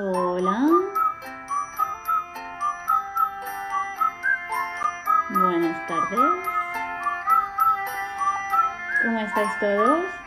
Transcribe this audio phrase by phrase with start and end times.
[0.00, 0.68] Hola.
[5.28, 6.20] Buenas tardes.
[9.02, 10.17] ¿Cómo estáis todos?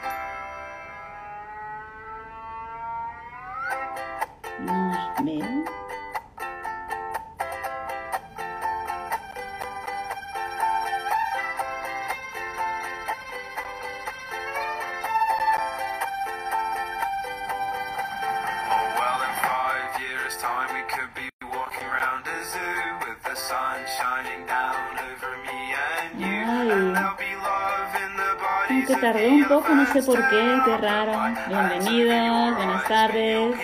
[30.65, 31.13] Qué, raro.
[31.47, 33.55] Bienvenidos, buenas tardes.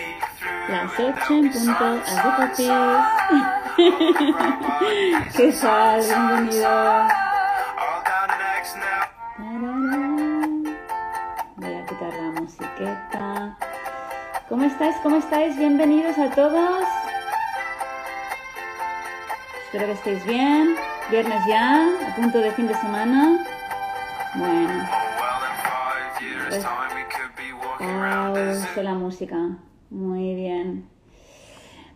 [0.68, 2.00] Las There'll 8 en punto,
[2.56, 3.04] sun.
[5.36, 6.00] ¿Qué tal?
[6.02, 7.12] Bienvenidos.
[11.56, 13.56] Voy a quitar la musiqueta.
[14.48, 14.96] ¿Cómo estáis?
[15.02, 15.56] ¿Cómo estáis?
[15.56, 16.84] Bienvenidos a todos.
[19.64, 20.76] Espero que estéis bien.
[21.10, 23.44] Viernes ya, a punto de fin de semana.
[24.34, 24.88] Bueno,
[28.08, 28.82] zoo.
[28.82, 29.58] la música.
[29.90, 30.84] Muy bien.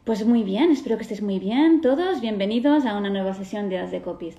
[0.04, 2.20] Pues muy bien, espero que estéis muy bien todos.
[2.20, 4.36] Bienvenidos a una nueva sesión de As de Copies.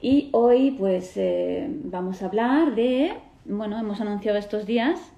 [0.00, 5.12] Y hoy pues eh, vamos a hablar de, bueno, hemos anunciado estos días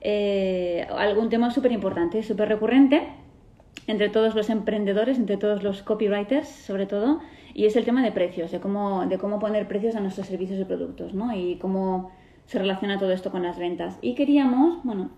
[0.00, 3.08] eh, algún tema súper importante, súper recurrente
[3.86, 7.20] entre todos los emprendedores, entre todos los copywriters sobre todo,
[7.54, 10.58] y es el tema de precios, de cómo, de cómo poner precios a nuestros servicios
[10.58, 11.34] y productos, ¿no?
[11.34, 12.10] Y cómo
[12.46, 13.98] se relaciona todo esto con las ventas.
[14.00, 15.10] Y queríamos, bueno,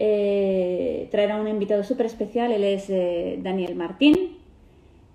[0.00, 4.38] eh, traer a un invitado súper especial, él es eh, Daniel Martín,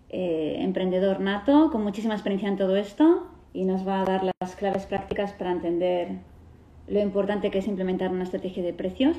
[0.10, 4.56] eh, emprendedor nato, con muchísima experiencia en todo esto, y nos va a dar las
[4.58, 6.18] claves prácticas para entender
[6.88, 9.16] lo importante que es implementar una estrategia de precios,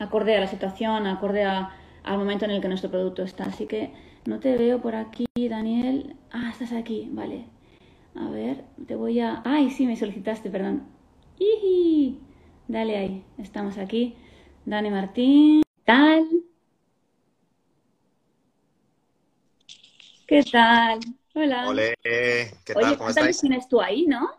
[0.00, 1.70] acorde a la situación, acorde a-
[2.02, 3.44] al momento en el que nuestro producto está.
[3.44, 3.92] Así que
[4.26, 6.16] no te veo por aquí, Daniel.
[6.32, 7.44] Ah, estás aquí, vale.
[8.16, 9.42] A ver, te voy a...
[9.44, 10.82] Ay, sí, me solicitaste, perdón.
[11.38, 12.20] ¡Iji!
[12.68, 14.16] Dale ahí, estamos aquí.
[14.66, 15.62] Dani Martín.
[15.62, 16.28] ¿Qué tal?
[20.26, 21.00] ¿Qué tal?
[21.34, 21.68] Hola.
[21.68, 22.76] Ole, ¿qué tal?
[22.76, 23.40] Oye, ¿Cómo ¿cuántas estáis?
[23.40, 24.30] tienes tú ahí, no?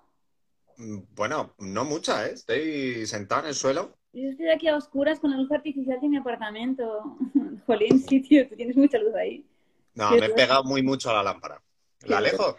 [0.77, 2.31] Mm, Bueno, no mucha, ¿eh?
[2.33, 3.97] Estoy sentado en el suelo.
[4.13, 7.17] Yo estoy aquí a oscuras con la luz artificial de mi apartamento.
[7.67, 9.45] Jolín, sí, tío, tú tienes mucha luz ahí.
[9.93, 11.61] No, me he pegado muy mucho a la lámpara.
[12.05, 12.57] ¿La alejo?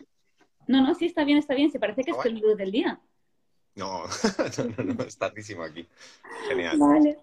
[0.69, 1.71] No, no, sí, está bien, está bien.
[1.71, 3.01] Se parece que es Ah, la luz del día.
[3.75, 4.05] No,
[4.59, 5.87] no, no, no, es tardísimo aquí.
[6.49, 6.79] Genial.
[6.79, 7.19] Vale.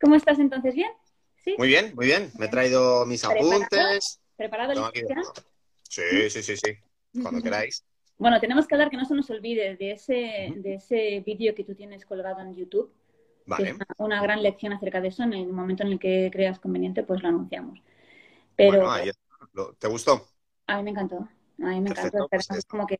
[0.00, 0.74] ¿Cómo estás entonces?
[0.74, 0.90] ¿Bien?
[1.44, 1.56] ¿Sí?
[1.56, 2.30] Muy bien, muy bien.
[2.38, 3.68] Me he traído mis ¿Preparado?
[3.70, 4.20] apuntes.
[4.36, 5.16] ¿Preparado, Alicia?
[5.88, 6.72] Sí, sí, sí, sí.
[7.22, 7.84] Cuando queráis.
[8.18, 11.64] Bueno, tenemos que hablar que no se nos olvide de ese, de ese vídeo que
[11.64, 12.92] tú tienes colgado en YouTube,
[13.54, 13.64] que Vale.
[13.64, 15.24] es una, una gran lección acerca de eso.
[15.24, 17.80] En el momento en el que creas conveniente, pues lo anunciamos.
[18.56, 19.10] Pero Bueno, ahí
[19.78, 20.26] ¿Te gustó?
[20.66, 21.16] a mí me encantó.
[21.62, 22.28] A mí me Perfecto, encantó.
[22.28, 22.98] pues como que,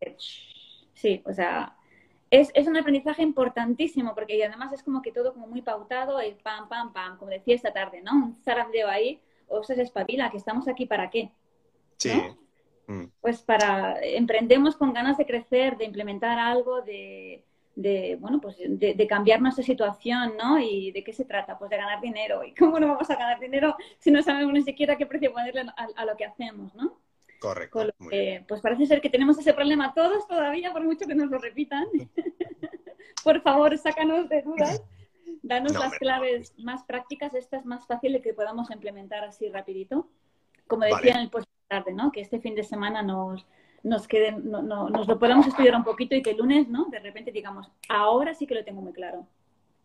[0.95, 1.76] sí, o sea,
[2.41, 6.33] es, es un aprendizaje importantísimo porque además es como que todo como muy pautado y
[6.35, 8.13] pam, pam, pam, como decía esta tarde, ¿no?
[8.13, 11.33] Un zarandeo ahí, o se espabila, que estamos aquí para qué.
[11.97, 12.13] Sí.
[12.15, 12.37] ¿No?
[12.89, 17.43] Mm, pues para emprendemos con ganas de crecer, de implementar algo, de,
[17.75, 20.59] de, bueno, pues de, de cambiar nuestra situación, ¿no?
[20.59, 21.59] ¿Y de qué se trata?
[21.59, 22.45] Pues de ganar dinero.
[22.45, 25.63] ¿Y cómo no vamos a ganar dinero si no sabemos ni siquiera qué precio ponerle
[25.63, 26.99] a, a lo que hacemos, ¿no?
[27.41, 27.79] Correcto.
[27.79, 28.39] Con lo Muy bien.
[28.41, 31.39] que, pues parece ser que tenemos ese problema todos todavía, por mucho que nos lo
[31.39, 31.87] repitan.
[33.25, 34.83] por favor, sácanos de dudas.
[35.43, 40.09] Danos No, las hombre, claves más prácticas, estas más fáciles que podamos implementar así rapidito.
[40.67, 41.11] Como decía Vale.
[41.11, 42.11] en el post tarde, ¿no?
[42.11, 43.47] Que este fin de semana nos,
[43.85, 46.87] nos quede, no- no- nos lo podamos estudiar un poquito y que el lunes, ¿no?
[46.87, 49.27] De repente digamos, ahora sí que lo tengo muy claro.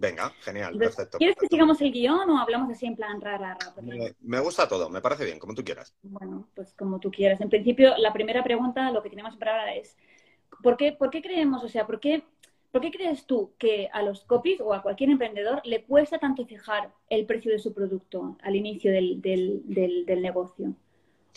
[0.01, 1.17] Venga, genial, Entonces, perfecto.
[1.19, 3.57] ¿Quieres que sigamos el guion o hablamos así en plan ra, ra, ra?
[3.75, 5.93] Porque- Me, me gusta todo, me parece bien, como tú quieras.
[6.01, 7.39] Bueno, pues como tú quieras.
[7.39, 9.95] En principio, la primera pregunta, lo que tenemos para ahora es,
[10.63, 12.23] ¿por qué, por qué creemos, o sea, por qué,
[12.71, 16.45] por qué crees tú que a los copies o a cualquier emprendedor le cuesta tanto
[16.47, 20.73] fijar el precio de su producto al inicio del, del, del, del negocio?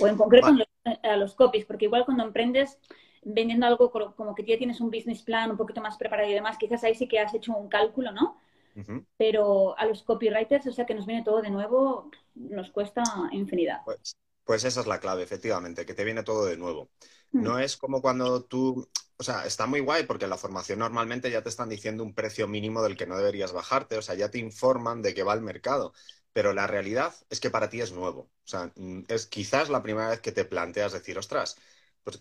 [0.00, 0.68] O en concreto en los-
[1.02, 2.78] a los copies, porque igual cuando emprendes
[3.22, 6.34] vendiendo algo co- como que ya tienes un business plan un poquito más preparado y
[6.34, 8.38] demás, quizás ahí sí que has hecho un cálculo, ¿no?
[9.16, 13.82] Pero a los copywriters, o sea, que nos viene todo de nuevo, nos cuesta infinidad.
[13.84, 16.90] Pues, pues esa es la clave, efectivamente, que te viene todo de nuevo.
[17.32, 17.42] Hmm.
[17.42, 21.30] No es como cuando tú, o sea, está muy guay porque en la formación normalmente
[21.30, 24.30] ya te están diciendo un precio mínimo del que no deberías bajarte, o sea, ya
[24.30, 25.92] te informan de que va el mercado,
[26.32, 28.30] pero la realidad es que para ti es nuevo.
[28.44, 31.56] O sea, mm, es quizás la primera vez que te planteas decir, ostras,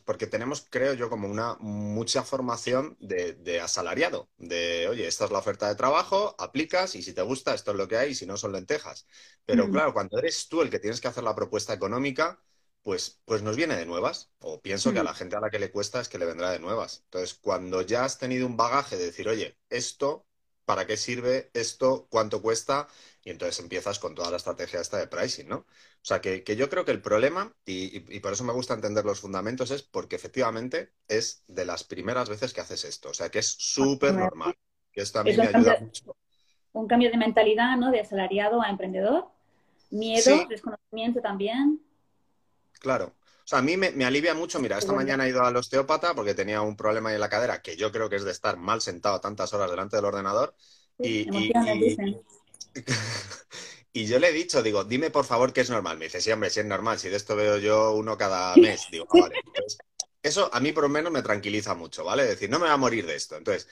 [0.06, 5.32] porque tenemos, creo yo, como una mucha formación de, de asalariado, de, oye, esta es
[5.32, 8.16] la oferta de trabajo, aplicas y si te gusta, esto es lo que hay, y
[8.16, 9.06] si no, son lentejas.
[9.46, 9.72] Pero Mm.
[9.72, 12.40] claro, cuando eres tú el que tienes que hacer la propuesta económica,
[12.82, 14.32] pues, pues nos viene de nuevas.
[14.40, 15.06] O pienso que a Mm.
[15.06, 17.02] la gente a la que le cuesta es que le vendrá de nuevas.
[17.06, 20.28] Entonces, cuando ya has tenido un bagaje de decir, oye, esto,
[20.66, 21.50] ¿para qué sirve?
[21.54, 22.88] Esto, ¿cuánto cuesta?
[23.24, 25.66] Y entonces empiezas con toda la estrategia esta de pricing, ¿no?
[26.04, 28.52] O sea, que, que yo creo que el problema, y, y- y por eso me
[28.52, 33.10] gusta entender los fundamentos, es porque efectivamente es de las primeras veces que haces esto.
[33.10, 34.54] O sea, que es súper normal.
[34.92, 36.16] Que esto a mí Es me ayuda cambio- mucho.
[36.74, 37.90] Un cambio de mentalidad, ¿no?
[37.90, 39.28] De asalariado a emprendedor.
[39.92, 40.46] Miedo, Sí.
[40.50, 41.80] desconocimiento también.
[42.80, 43.14] Claro.
[43.46, 44.60] O sea, a mí me, me alivia mucho.
[44.60, 47.62] Mira, esta mañana he ido al osteópata porque tenía un problema ahí en la cadera,
[47.62, 50.54] que yo creo que es de estar mal sentado tantas horas delante del ordenador.
[51.00, 52.22] Y, y- y- dicen.
[53.94, 55.98] y yo le he dicho, digo, dime por favor qué es normal.
[55.98, 58.88] Me dice, sí, hombre, sí es normal, si de esto veo yo uno cada mes.
[58.92, 59.38] Digo, "Ah, vale.
[59.46, 59.84] Entonces,
[60.24, 62.24] eso a mí por lo menos me tranquiliza mucho, ¿vale?
[62.24, 63.36] Es decir, no me va a morir de esto.
[63.38, 63.68] Entonces,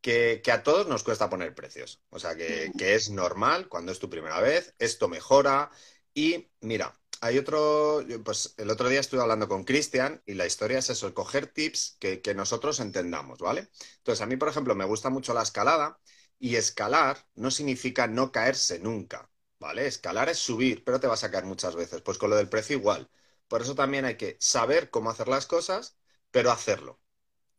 [0.00, 2.02] que, que a todos nos cuesta poner precios.
[2.10, 5.70] O sea, que, que es normal cuando es tu primera vez, esto mejora.
[6.14, 10.78] Y mira, hay otro, pues el otro día estuve hablando con Cristian y la historia
[10.78, 13.70] es eso, coger tips que, que nosotros entendamos, ¿vale?
[13.98, 16.00] Entonces, a mí, por ejemplo, me gusta mucho la escalada
[16.38, 19.30] y escalar no significa no caerse nunca,
[19.62, 19.86] ¿vale?
[19.86, 22.02] Escalar es subir, pero te vas a caer muchas veces.
[22.02, 23.10] Pues con lo del precio igual.
[23.48, 25.96] Por eso también hay que saber cómo hacer las cosas,
[26.32, 27.00] pero hacerlo.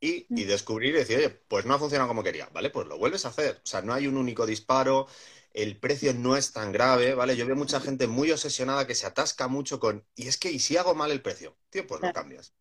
[0.02, 2.70] Y, y descubrir y decir, oye, pues no ha funcionado como quería, ¿vale?
[2.70, 3.62] Pues lo vuelves a hacer.
[3.64, 5.08] O sea, no hay un único disparo,
[5.54, 7.38] el precio no es tan grave, ¿vale?
[7.38, 10.60] Yo veo mucha gente muy obsesionada que se atasca mucho con, y es que, ¿y
[10.60, 11.58] si hago mal el precio?
[11.70, 12.54] Tío, pues lo cambias.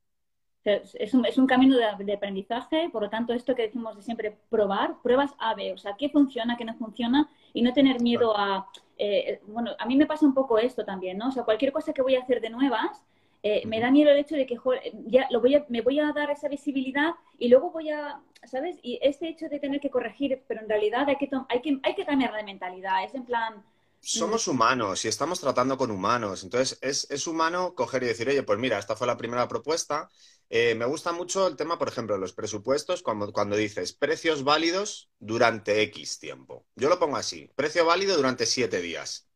[0.64, 4.02] Es un, es un camino de, de aprendizaje, por lo tanto, esto que decimos de
[4.02, 8.00] siempre, probar, pruebas A, B, o sea, qué funciona, qué no funciona, y no tener
[8.00, 8.68] miedo a...
[9.04, 11.28] eh, bueno, a mí me pasa un poco esto también, ¿no?
[11.28, 13.02] O sea, cualquier cosa que voy a hacer de nuevas,
[13.42, 14.72] eh, me da miedo el hecho de que jo,
[15.06, 18.78] ya lo voy a, me voy a dar esa visibilidad y luego voy a, ¿sabes?
[18.82, 21.94] Y este hecho de tener que corregir, pero en realidad hay que, hay que, hay
[21.96, 23.64] que cambiar de mentalidad, es en plan...
[24.04, 26.42] Somos humanos y estamos tratando con humanos.
[26.42, 30.08] Entonces, es, es humano coger y decir, oye, pues mira, esta fue la primera propuesta.
[30.54, 34.44] Eh, me gusta mucho el tema, por ejemplo, de los presupuestos, cuando, cuando dices precios
[34.44, 36.66] válidos durante X tiempo.
[36.76, 39.30] Yo lo pongo así, precio válido durante siete días.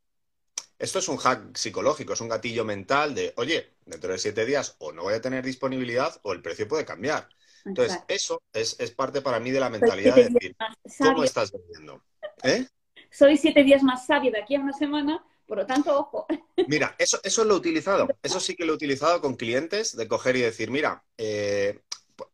[0.78, 4.76] Esto es un hack psicológico, es un gatillo mental de, oye, dentro de siete días
[4.78, 7.30] o no voy a tener disponibilidad o el precio puede cambiar.
[7.64, 8.14] Entonces, Exacto.
[8.14, 10.54] eso es, es parte para mí de la mentalidad de decir,
[10.98, 12.04] ¿cómo estás vendiendo?
[12.42, 12.66] ¿Eh?
[13.10, 16.26] soy siete días más sabio de aquí a una semana, por lo tanto, ojo.
[16.64, 18.08] Mira, eso, eso lo he utilizado.
[18.22, 21.81] Eso sí que lo he utilizado con clientes de coger y decir, mira, eh,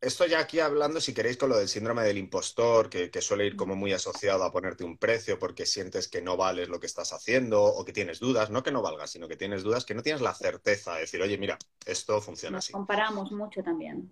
[0.00, 3.46] esto ya aquí hablando, si queréis, con lo del síndrome del impostor, que, que suele
[3.46, 6.86] ir como muy asociado a ponerte un precio porque sientes que no vales lo que
[6.86, 9.94] estás haciendo o que tienes dudas, no que no valgas, sino que tienes dudas, que
[9.94, 12.72] no tienes la certeza de decir, oye, mira, esto funciona Nos así.
[12.72, 14.10] comparamos mucho también.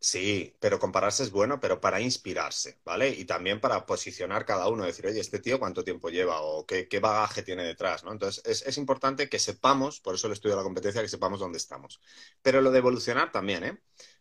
[0.00, 3.08] Sí, pero compararse es bueno, pero para inspirarse, ¿vale?
[3.10, 6.88] Y también para posicionar cada uno, decir, oye, este tío cuánto tiempo lleva o qué,
[6.88, 8.10] qué bagaje tiene detrás, ¿no?
[8.12, 11.38] Entonces, es, es importante que sepamos, por eso el estudio de la competencia, que sepamos
[11.38, 12.00] dónde estamos.
[12.42, 13.78] Pero lo de evolucionar también, ¿eh?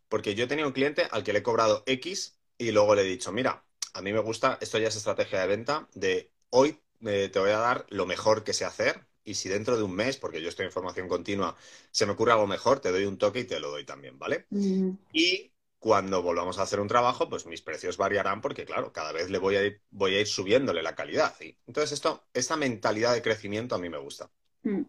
[0.07, 3.01] Porque yo he tenido un cliente al que le he cobrado X y luego le
[3.01, 6.79] he dicho, mira, a mí me gusta, esto ya es estrategia de venta, de hoy
[7.05, 9.95] eh, te voy a dar lo mejor que sé hacer y si dentro de un
[9.95, 11.55] mes, porque yo estoy en formación continua,
[11.91, 14.47] se me ocurre algo mejor, te doy un toque y te lo doy también, ¿vale?
[14.51, 15.50] Mm, Y
[15.81, 19.39] cuando volvamos a hacer un trabajo, pues mis precios variarán porque, claro, cada vez le
[19.39, 21.35] voy a ir, voy a ir subiéndole la calidad.
[21.41, 24.31] Y entonces, esto, esta mentalidad de crecimiento a mí me gusta.
[24.65, 24.85] mm.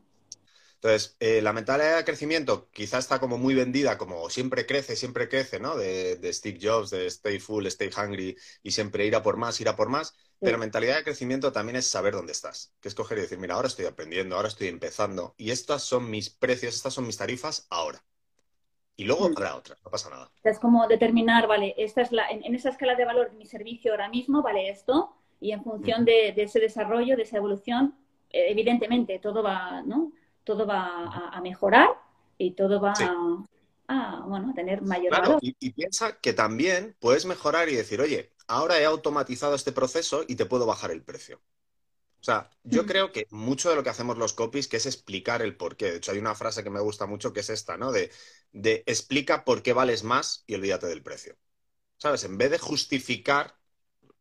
[0.80, 5.28] Entonces, eh, la mentalidad de crecimiento quizá está como muy vendida, como siempre crece, siempre
[5.28, 5.76] crece, ¿no?
[5.76, 9.60] De, de Steve Jobs, de stay full, stay hungry y siempre ir a por más,
[9.60, 10.14] ir a por más.
[10.42, 13.54] Pero mentalidad de crecimiento también es saber dónde estás, que es coger y decir, mira,
[13.54, 17.66] ahora estoy aprendiendo, ahora estoy empezando y estas son mis precios, estas son mis tarifas
[17.70, 18.04] ahora.
[19.02, 19.34] Y luego Mm.
[19.36, 20.32] habrá otras, no pasa nada.
[20.44, 23.46] Es como determinar, vale, esta es la, en, en esa escala de valor de mi
[23.46, 27.94] servicio ahora mismo, vale esto, y en función de, de ese desarrollo, de esa evolución,
[28.30, 30.12] eh, evidentemente todo va, ¿no?
[30.44, 31.90] Todo va a, a mejorar
[32.38, 33.12] y todo va Sí.
[33.12, 33.44] a,
[33.88, 35.40] a, bueno, a tener mayor Claro, valor.
[35.40, 40.24] y, y piensa que también puedes mejorar y decir, oye, ahora he automatizado este proceso
[40.26, 41.36] y te puedo bajar el precio.
[42.20, 42.86] O sea, yo Mm.
[42.86, 45.92] creo que mucho de lo que hacemos los copies, que es explicar el por qué.
[45.92, 47.92] De hecho, hay una frase que me gusta mucho que es esta, ¿no?
[47.92, 48.10] De,
[48.52, 51.36] de explica por qué vales más y olvídate del precio.
[51.98, 52.24] ¿Sabes?
[52.24, 53.56] En vez de justificar,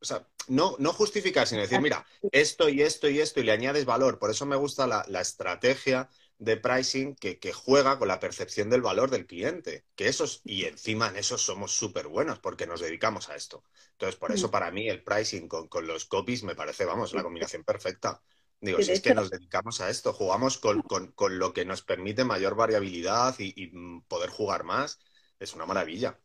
[0.01, 3.51] o sea, no, no justificar, sino decir, mira, esto y esto y esto, y le
[3.51, 4.19] añades valor.
[4.19, 6.09] Por eso me gusta la, la estrategia
[6.39, 9.85] de pricing que, que juega con la percepción del valor del cliente.
[9.95, 13.63] Que esos, y encima en eso somos súper buenos porque nos dedicamos a esto.
[13.93, 14.51] Entonces, por eso Mm.
[14.51, 18.21] para mí el pricing con, con los copies me parece, vamos, la combinación perfecta.
[18.61, 21.81] Digo, si es que nos dedicamos a esto, jugamos con, con- con lo que nos
[21.83, 24.99] permite mayor variabilidad y, y, poder jugar más.
[25.39, 26.19] es una maravilla.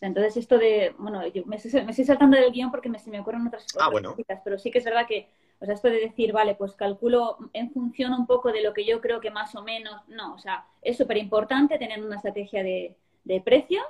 [0.00, 3.10] Entonces, esto de, bueno, yo me, estoy, me estoy saltando del guion porque me, se
[3.10, 4.16] me ocurren otras, Ah, otras bueno.
[4.16, 5.28] cositas, pero sí que es verdad que,
[5.60, 8.84] o sea, esto de decir, vale, pues calculo en función un poco de lo que
[8.84, 12.62] yo creo que más o menos, no, o sea, es súper importante tener una estrategia
[12.62, 13.84] de, de precios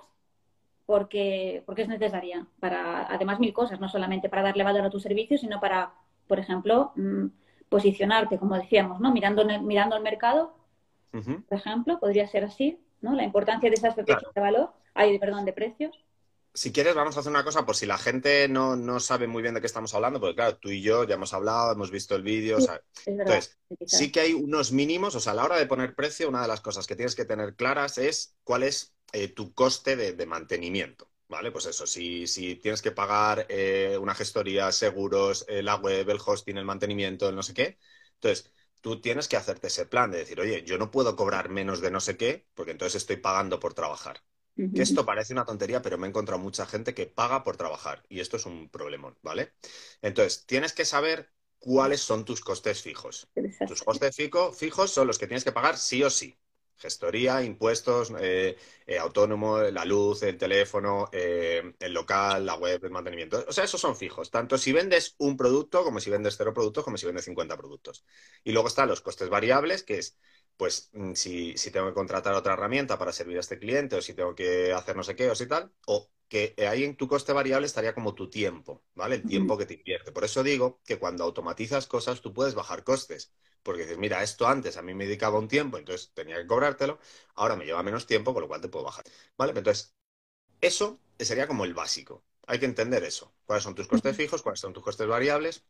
[0.86, 5.00] porque, porque es necesaria para, además, mil cosas, no solamente para darle valor a tu
[5.00, 5.94] servicio, sino para,
[6.28, 7.26] por ejemplo, mm,
[7.68, 9.12] posicionarte, como decíamos, ¿no?
[9.12, 10.54] Mirando, mirando el mercado,
[11.10, 13.14] por ejemplo, podría ser así, ¿no?
[13.14, 15.96] La importancia de esa estrategia de valor, ay, perdón, de precios.
[16.56, 19.42] Si quieres, vamos a hacer una cosa, por si la gente no, no sabe muy
[19.42, 22.14] bien de qué estamos hablando, porque claro, tú y yo ya hemos hablado, hemos visto
[22.14, 23.34] el vídeo, o sea, Es verdad.
[23.34, 26.28] Entonces, sí, sí que hay unos mínimos, o sea, a la hora de poner precio,
[26.28, 29.96] una de las cosas que tienes que tener claras es cuál es eh, tu coste
[29.96, 31.50] de, de mantenimiento, ¿vale?
[31.52, 36.18] Pues eso, si, si tienes que pagar eh, una gestoría, seguros, eh, la web, el
[36.24, 37.78] hosting, el mantenimiento, el no sé qué,
[38.14, 41.80] entonces tú tienes que hacerte ese plan de decir, oye, yo no puedo cobrar menos
[41.80, 44.22] de no sé qué, porque entonces estoy pagando por trabajar.
[44.72, 48.04] Que esto parece una tontería, pero me he encontrado mucha gente que paga por trabajar
[48.08, 49.54] y esto es un problemón, ¿vale?
[50.02, 53.28] Entonces, tienes que saber cuáles son tus costes fijos.
[53.64, 56.38] Tus costes fijo- fijos son los que tienes que pagar sí o sí.
[56.76, 62.90] Gestoría, impuestos, eh, eh, autónomo, la luz, el teléfono, eh, el local, la web, el
[62.90, 63.44] mantenimiento.
[63.48, 66.84] O sea, esos son fijos, tanto si vendes un producto como si vendes cero productos,
[66.84, 68.04] como si vendes 50 productos.
[68.42, 70.18] Y luego están los costes variables, que es,
[70.56, 74.02] pues, mm, si, si tengo que contratar otra herramienta para servir a este cliente, o
[74.02, 77.08] si tengo que hacer no sé qué, o si tal, o que ahí en tu
[77.08, 79.14] coste variable estaría como tu tiempo, ¿vale?
[79.16, 80.12] El tiempo que te invierte.
[80.12, 83.32] Por eso digo que cuando automatizas cosas, tú puedes bajar costes.
[83.62, 86.98] Porque dices, mira, esto antes a mí me dedicaba un tiempo, entonces tenía que cobrártelo,
[87.34, 89.04] ahora me lleva menos tiempo, con lo cual te puedo bajar.
[89.38, 89.52] ¿Vale?
[89.56, 89.94] Entonces,
[90.60, 92.24] eso sería como el básico.
[92.46, 93.34] Hay que entender eso.
[93.46, 94.42] ¿Cuáles son tus costes fijos?
[94.42, 95.64] ¿Cuáles son tus costes variables?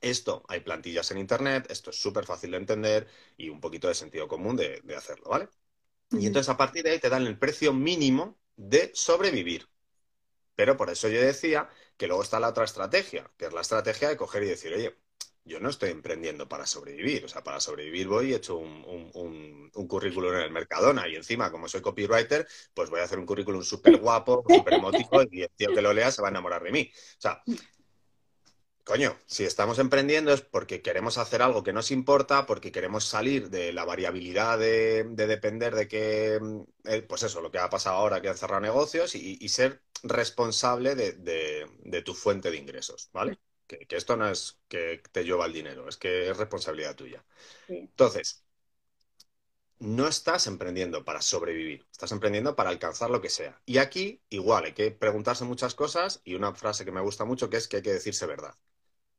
[0.00, 3.94] Esto, hay plantillas en Internet, esto es súper fácil de entender y un poquito de
[3.94, 5.48] sentido común de, de hacerlo, ¿vale?
[6.16, 9.68] Y entonces a partir de ahí te dan el precio mínimo de sobrevivir.
[10.56, 14.08] Pero por eso yo decía que luego está la otra estrategia, que es la estrategia
[14.08, 14.96] de coger y decir, oye,
[15.44, 17.24] yo no estoy emprendiendo para sobrevivir.
[17.24, 21.06] O sea, para sobrevivir voy y he hecho un, un- un- currículum en el Mercadona
[21.08, 25.22] y encima, como soy copywriter, pues voy a hacer un currículum súper guapo, súper emotivo
[25.30, 26.90] y el tío que lo lea se va a enamorar de mí.
[26.92, 27.44] O sea,
[28.90, 33.50] coño, si estamos emprendiendo es porque queremos hacer algo que nos importa, porque queremos salir
[33.50, 37.68] de la variabilidad de, de depender de que, mm, eh, pues eso, lo que ha
[37.70, 42.50] pasado ahora, que han cerrado negocios y, y ser responsable de, de- de tu fuente
[42.50, 43.38] de ingresos, ¿vale?
[43.66, 47.24] Que, que esto no es que te lleva el dinero, es que es responsabilidad tuya.
[47.68, 47.90] Sí.
[47.92, 48.44] Entonces,
[49.78, 53.60] no estás emprendiendo para sobrevivir, estás emprendiendo para alcanzar lo que sea.
[53.66, 57.48] Y aquí, igual, hay que preguntarse muchas cosas y una frase que me gusta mucho
[57.50, 58.54] que es que hay que decirse verdad.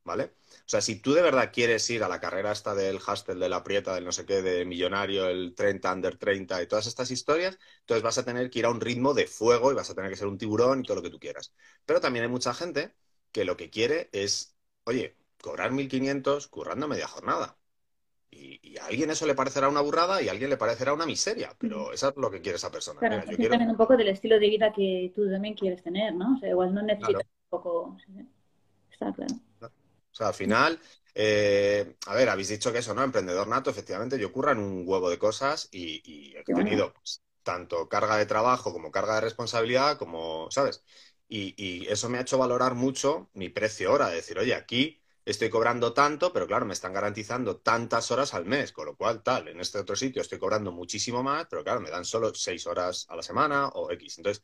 [0.08, 0.36] ¿Vale?
[0.66, 3.50] O sea, si tú de verdad quieres ir a la carrera esta del hustle, de
[3.50, 7.12] la prieta, del no sé qué, de millonario, el 30, under 30 y todas estas
[7.12, 9.96] historias, entonces vas a tener que ir a un ritmo de fuego y vas a
[9.96, 11.54] tener que ser un tiburón y todo lo que tú quieras.
[11.86, 12.96] Pero también hay mucha gente
[13.32, 17.58] que lo que quiere es, oye, cobrar 1.500 currando media jornada.
[18.32, 21.06] Y, y a alguien eso le parecerá una burrada y a alguien le parecerá una
[21.06, 23.02] miseria, pero eso es lo que quiere esa persona.
[23.02, 23.58] Claro, Mira, yo depende quiero...
[23.58, 26.36] también un poco del estilo de vida que tú también quieres tener, ¿no?
[26.36, 27.28] O sea, igual no necesitas Claro.
[27.46, 27.98] un poco...
[28.92, 29.36] Está claro.
[30.18, 30.80] O sea, al final,
[31.14, 33.04] eh, a ver, habéis dicho que eso, ¿no?
[33.04, 37.88] Emprendedor nato, efectivamente, yo curran un huevo de cosas y, y he tenido pues, tanto
[37.88, 40.84] carga de trabajo como carga de responsabilidad, como, ¿sabes?
[41.28, 45.00] Y, y eso me ha hecho valorar mucho mi precio hora, de decir, oye, aquí
[45.26, 49.22] estoy cobrando tanto, pero claro, me están garantizando tantas horas al mes, con lo cual,
[49.24, 52.66] tal, en este otro sitio estoy cobrando muchísimo más, pero claro, me dan solo seis
[52.66, 54.18] horas a la semana o X.
[54.18, 54.44] Entonces,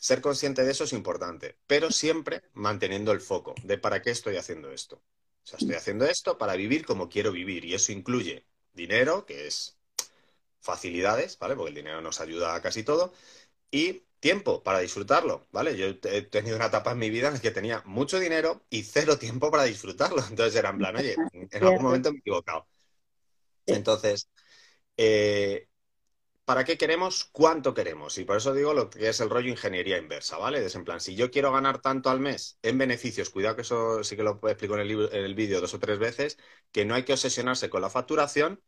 [0.00, 4.36] ser consciente de eso es importante, pero siempre manteniendo el foco de para qué estoy
[4.36, 4.96] haciendo esto.
[4.96, 9.46] O sea, estoy haciendo esto para vivir como quiero vivir y eso incluye dinero, que
[9.46, 9.78] es
[10.60, 11.54] facilidades, ¿vale?
[11.54, 13.12] Porque el dinero nos ayuda a casi todo,
[13.70, 15.76] y tiempo para disfrutarlo, ¿vale?
[15.76, 18.82] Yo he tenido una etapa en mi vida en la que tenía mucho dinero y
[18.82, 20.22] cero tiempo para disfrutarlo.
[20.30, 22.66] Entonces era en plan, oye, en algún momento me he equivocado.
[23.66, 24.28] Entonces,
[24.96, 25.69] eh,
[26.50, 27.26] ¿para qué queremos?
[27.32, 28.18] ¿Cuánto queremos?
[28.18, 30.64] Y por eso digo lo que es el rollo ingeniería inversa, ¿vale?
[30.64, 34.02] Es en plan, si yo quiero ganar tanto al mes en beneficios, cuidado que eso
[34.02, 36.38] sí que lo explico en el, libro- en el vídeo dos o tres veces,
[36.72, 38.60] que no hay que obsesionarse con la facturación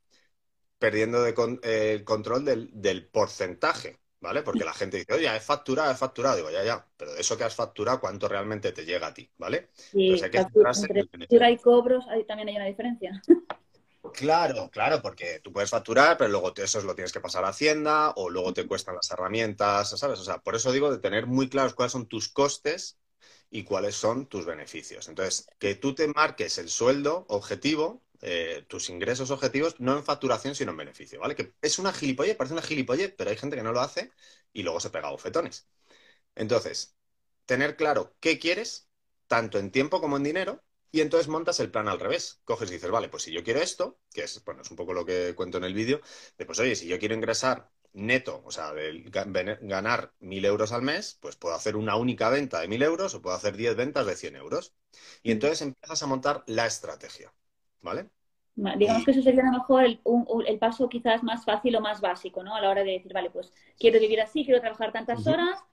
[0.78, 4.42] perdiendo de con- eh, el control del, del porcentaje, ¿vale?
[4.42, 6.36] Porque la gente dice, oye, he facturado, he facturado.
[6.36, 9.30] Digo, ya, ya, pero de eso que has facturado, ¿cuánto realmente te llega a ti,
[9.38, 9.70] ¿vale?
[9.92, 12.66] Y Entonces hay que factu- centrarse en entre factura y cobros ahí también hay una
[12.66, 13.22] diferencia.
[14.10, 18.10] Claro, claro, porque tú puedes facturar, pero luego eso lo tienes que pasar a Hacienda
[18.16, 20.18] o luego te cuestan las herramientas, ¿sabes?
[20.18, 22.98] O sea, por eso digo de tener muy claros cuáles son tus costes
[23.48, 25.08] y cuáles son tus beneficios.
[25.08, 30.54] Entonces, que tú te marques el sueldo objetivo, eh, tus ingresos objetivos, no en facturación,
[30.56, 31.36] sino en beneficio, ¿vale?
[31.36, 34.10] Que es una gilipollez, parece una gilipollez, pero hay gente que no lo hace
[34.52, 35.68] y luego se pega bofetones.
[36.34, 36.96] Entonces,
[37.46, 38.88] tener claro qué quieres,
[39.26, 42.40] tanto en tiempo como en dinero, y entonces montas el plan al revés.
[42.44, 44.92] Coges y dices, vale, pues si yo quiero esto, que es, bueno, es un poco
[44.94, 46.00] lo que cuento en el vídeo,
[46.38, 49.02] de pues oye, si yo quiero ingresar neto, o sea, de
[49.62, 53.22] ganar mil euros al mes, pues puedo hacer una única venta de mil euros o
[53.22, 54.74] puedo hacer 10 ventas de 100 euros.
[55.22, 57.32] Y entonces empiezas a montar la estrategia,
[57.80, 58.10] ¿vale?
[58.54, 61.74] Digamos Y- que eso sería a lo mejor el, un- el paso quizás más fácil
[61.76, 62.54] o más básico, ¿no?
[62.54, 65.71] A la hora de decir, vale, pues quiero vivir así, quiero trabajar tantas horas, mm,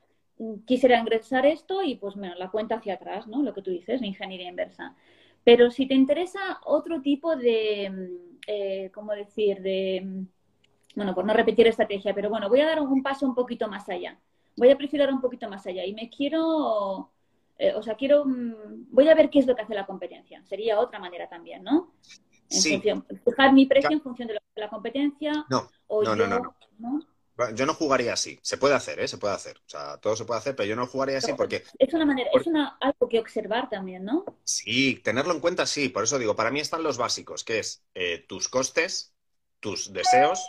[0.65, 3.43] quisiera ingresar esto y pues bueno, la cuenta hacia atrás, ¿no?
[3.43, 4.95] Lo que tú dices, la ingeniería inversa.
[5.43, 9.61] Pero si te interesa otro tipo de, mm, eh, ¿cómo decir?
[9.61, 10.27] De, mm,
[10.95, 13.87] bueno, por no repetir estrategia, pero bueno, voy a dar un paso un poquito más
[13.89, 14.19] allá.
[14.57, 17.11] Voy a perfilar un poquito más allá y me quiero,
[17.57, 20.43] eh, o sea, quiero, mm, voy a ver qué es lo que hace la competencia.
[20.45, 21.93] Sería otra manera también, ¿no?
[22.49, 25.69] En Sí, función, fijar mi precio en función de lo que hace la competencia no,
[25.87, 26.55] o no, yo, no, no, no.
[26.79, 27.05] ¿no?
[27.53, 28.39] Yo no jugaría así.
[28.41, 29.07] Se puede hacer, ¿eh?
[29.07, 29.57] Se puede hacer.
[29.65, 32.29] O sea, todo se puede hacer, pero yo no jugaría así porque Es una manera,
[32.33, 34.25] es una, algo que observar también, ¿no?
[34.43, 37.83] Sí, tenerlo en cuenta sí, por eso digo, para mí están los básicos, que es
[37.95, 39.13] eh, tus costes,
[39.59, 40.39] tus deseos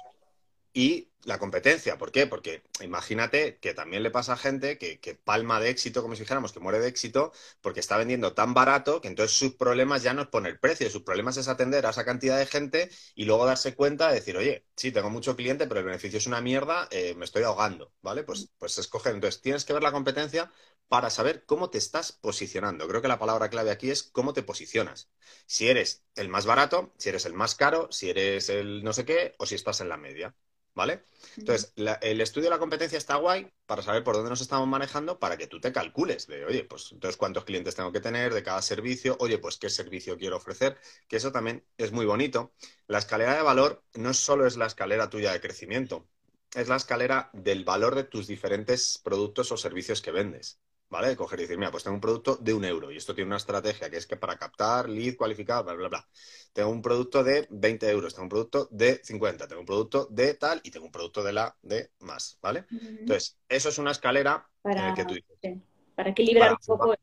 [0.73, 1.99] y la competencia.
[1.99, 2.27] ¿Por qué?
[2.27, 6.53] Porque imagínate que también le pasa a gente que, palma de éxito, como si dijéramos,
[6.53, 10.23] que muere de éxito, porque está vendiendo tan barato que entonces sus problemas ya no
[10.23, 13.75] es poner precio, sus problemas es atender a esa cantidad de gente y luego darse
[13.75, 17.15] cuenta de decir, oye, sí, tengo mucho cliente, pero el beneficio es una mierda, eh,
[17.17, 18.23] me estoy ahogando, ¿vale?
[18.25, 19.15] Pues, pues escoger.
[19.15, 20.51] Entonces tienes que ver la competencia
[20.89, 22.89] para saber cómo te estás posicionando.
[22.89, 25.11] Creo que la palabra clave aquí es cómo te posicionas.
[25.47, 29.05] Si eres el más barato, si eres el más caro, si eres el no sé
[29.05, 30.35] qué, o si estás en la media.
[30.75, 31.03] ¿Vale?
[31.39, 34.69] Entonces, la- el estudio de la competencia está guay para saber por dónde nos estamos
[34.69, 38.33] manejando para que tú te calcules de, oye, pues entonces cuántos clientes tengo que tener
[38.33, 42.53] de cada servicio, oye, pues qué servicio quiero ofrecer, que eso también es muy bonito.
[42.87, 46.09] La escalera de valor no solo es la escalera tuya de crecimiento,
[46.55, 50.61] es la escalera del valor de tus diferentes productos o servicios que vendes.
[50.91, 51.17] ¿Vale?
[51.17, 53.37] Coger y decir, mira, pues tengo un producto de un euro y esto tiene una
[53.37, 56.09] estrategia que es que para captar lead cualificado, bla, bla, bla.
[56.53, 60.35] Tengo un producto de 20 euros, tengo un producto de 50, tengo un producto de
[60.35, 62.67] tal y tengo un producto de la de más, ¿vale?
[62.71, 65.59] Entonces, eso es una escalera en para, la que tú dices.
[65.95, 66.95] para equilibrar Para un poco.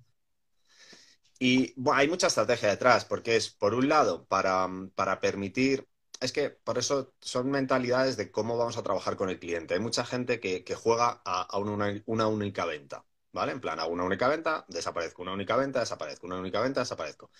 [1.40, 5.88] Y bueno, hay mucha estrategia detrás, porque es, por un lado, para, para permitir,
[6.20, 9.76] es que por eso son mentalidades de cómo vamos a trabajar con el cliente.
[9.76, 13.06] Hay mucha gente que, que juega a, a una, una única venta,
[13.38, 13.52] ¿vale?
[13.54, 17.32] En plan, hago una única venta, desaparezco, una única venta, desaparezco, una única venta, desaparezco.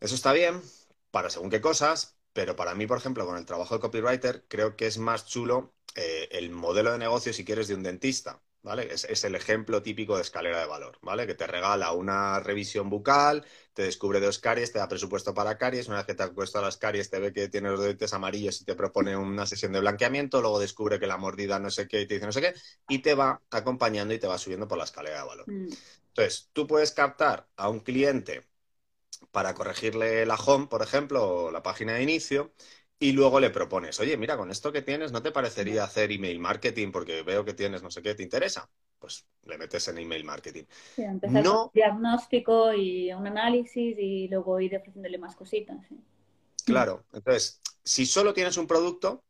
[0.00, 0.62] Eso está bien
[1.10, 4.76] para según qué cosas, pero para mí, por ejemplo, con el trabajo de copywriter, creo
[4.76, 8.92] que es más chulo eh, el modelo de negocio, si quieres, de un dentista, ¿vale?
[8.92, 11.26] Es, es el ejemplo típico de escalera de valor, ¿vale?
[11.26, 15.88] Que te regala una revisión bucal, te descubre dos caries, te da presupuesto para caries,
[15.88, 18.60] una vez que te ha puesto las caries, te ve que tienes los dientes amarillos
[18.60, 22.00] y te propone una sesión de blanqueamiento, luego descubre que la mordida no sé qué
[22.02, 22.54] y te dice no sé qué,
[22.88, 25.48] y te va acompañando y te va subiendo por la escalera de valor.
[25.48, 25.76] Mm,
[26.08, 28.46] Entonces, tú puedes captar a un cliente
[29.30, 32.54] para corregirle la home, por ejemplo, o la página de inicio,
[32.98, 36.38] y luego le propones, oye, mira, con esto que tienes, ¿no te parecería hacer email
[36.38, 38.70] marketing porque veo que tienes no sé qué, ¿te interesa?
[38.98, 40.64] Pues le metes en email marketing.
[40.96, 41.56] sí, empezar No.
[41.58, 45.78] con un diagnóstico y un análisis y luego ir ofreciéndole más cositas.
[45.88, 45.96] sí.
[46.64, 49.24] Claro, entonces, si solo tienes un producto,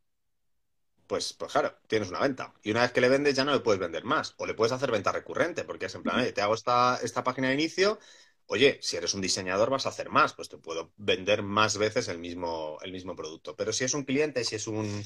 [1.07, 2.52] pues, pues claro, tienes una venta.
[2.62, 4.35] Y una vez que le vendes ya no le puedes vender más.
[4.38, 7.22] O le puedes hacer venta recurrente, porque es en plan, oye, te hago esta, esta
[7.24, 7.98] página de inicio,
[8.46, 12.09] oye, si eres un diseñador vas a hacer más, pues te puedo vender más veces
[12.09, 13.56] el mismo, el mismo producto.
[13.56, 15.04] Pero si es un cliente, si es un,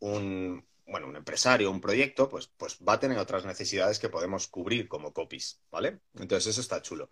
[0.00, 4.48] un bueno, un empresario, un proyecto, pues, pues va a tener otras necesidades que podemos
[4.48, 6.00] cubrir como copies, ¿vale?
[6.14, 7.10] Entonces eso está chulo.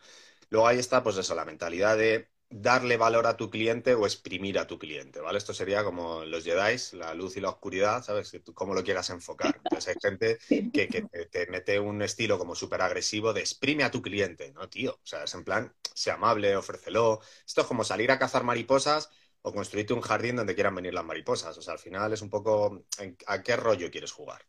[0.51, 4.59] Luego ahí está, pues eso, la mentalidad de darle valor a tu cliente o exprimir
[4.59, 5.39] a tu cliente, ¿vale?
[5.39, 8.33] Esto sería como los Jedi, la luz y la oscuridad, ¿sabes?
[8.55, 9.57] Cómo lo quieras enfocar.
[9.59, 10.39] Entonces hay gente
[10.73, 14.53] que, que te, te mete un estilo como súper agresivo de exprime a tu cliente,
[14.53, 14.95] ¿no, tío?
[14.95, 17.21] O sea, es en plan, sea amable, ofrécelo.
[17.47, 19.11] Esto es como salir a cazar mariposas
[19.43, 21.57] o construirte un jardín donde quieran venir las mariposas.
[21.59, 22.85] O sea, al final es un poco
[23.27, 24.43] a qué rollo quieres jugar.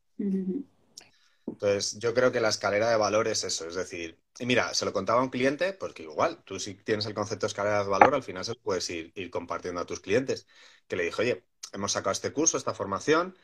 [1.54, 4.86] Entonces, yo creo que la escalera de valor es eso, es decir, y mira, se
[4.86, 7.90] lo contaba a un cliente, porque igual, tú si tienes el concepto de escalera de
[7.90, 10.48] valor, al final se lo puedes ir, ir compartiendo a tus clientes,
[10.88, 13.36] que le dijo, oye, hemos sacado este curso, esta formación,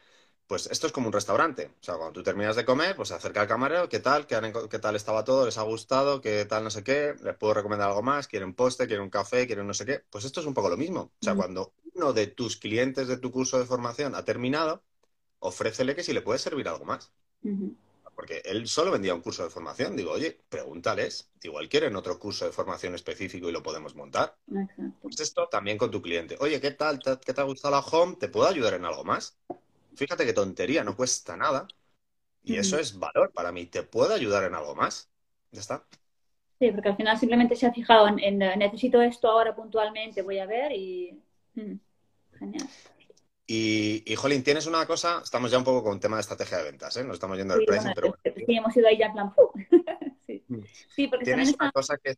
[0.47, 3.15] pues esto es como un restaurante, o sea, cuando tú terminas de comer, pues se
[3.15, 4.27] acerca al camarero, ¿qué tal?
[4.27, 5.45] ¿Qué, han qué tal estaba todo?
[5.45, 6.21] ¿Les ha gustado?
[6.21, 7.15] ¿Qué tal no sé qué?
[7.23, 8.27] ¿Les puedo recomendar algo más?
[8.27, 8.87] ¿Quieren postre?
[8.87, 9.47] ¿Quieren un café?
[9.47, 10.03] ¿Quieren no sé qué?
[10.09, 11.37] Pues esto es un poco lo mismo, o sea, Mm.
[11.37, 14.83] cuando uno de tus clientes de tu curso de formación ha terminado,
[15.39, 17.13] ofrécele que si le puede servir algo más.
[18.15, 19.95] Porque él solo vendía un curso de formación.
[19.95, 24.37] Digo, oye, pregúntales, igual quieren otro curso de formación específico y lo podemos montar.
[24.51, 24.93] Exacto.
[25.01, 26.37] Pues esto también con tu cliente.
[26.41, 26.99] Oye, ¿qué tal?
[26.99, 28.17] ¿Te- ¿Qué te ha gustado la home?
[28.17, 29.37] ¿Te puedo ayudar en algo más?
[29.95, 31.67] Fíjate qué tontería, no cuesta nada.
[32.43, 33.67] Y eso es valor para mí.
[33.67, 35.09] ¿Te puedo ayudar en algo más?
[35.51, 35.87] Ya está.
[36.59, 40.39] Sí, porque al final simplemente se ha fijado en, en, necesito esto ahora puntualmente, voy
[40.39, 41.21] a ver y...
[41.55, 41.73] mm,
[42.39, 42.69] Genial.
[43.47, 46.63] Y, y, Jolín, tienes una cosa, estamos ya un poco con tema de estrategia de
[46.63, 47.03] ventas, ¿eh?
[47.03, 49.33] Nos estamos yendo del Sí, pricing, bueno, pero sí, hemos ido ahí ya en plan...
[50.25, 50.43] Sí.
[50.47, 50.59] Mm.
[50.95, 51.65] Sí, porque Tienes está...
[51.65, 52.15] una cosa que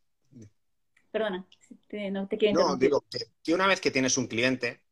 [1.10, 1.46] Perdona,
[1.88, 4.82] te- no te quiero No, digo que, que una vez que tienes un cliente,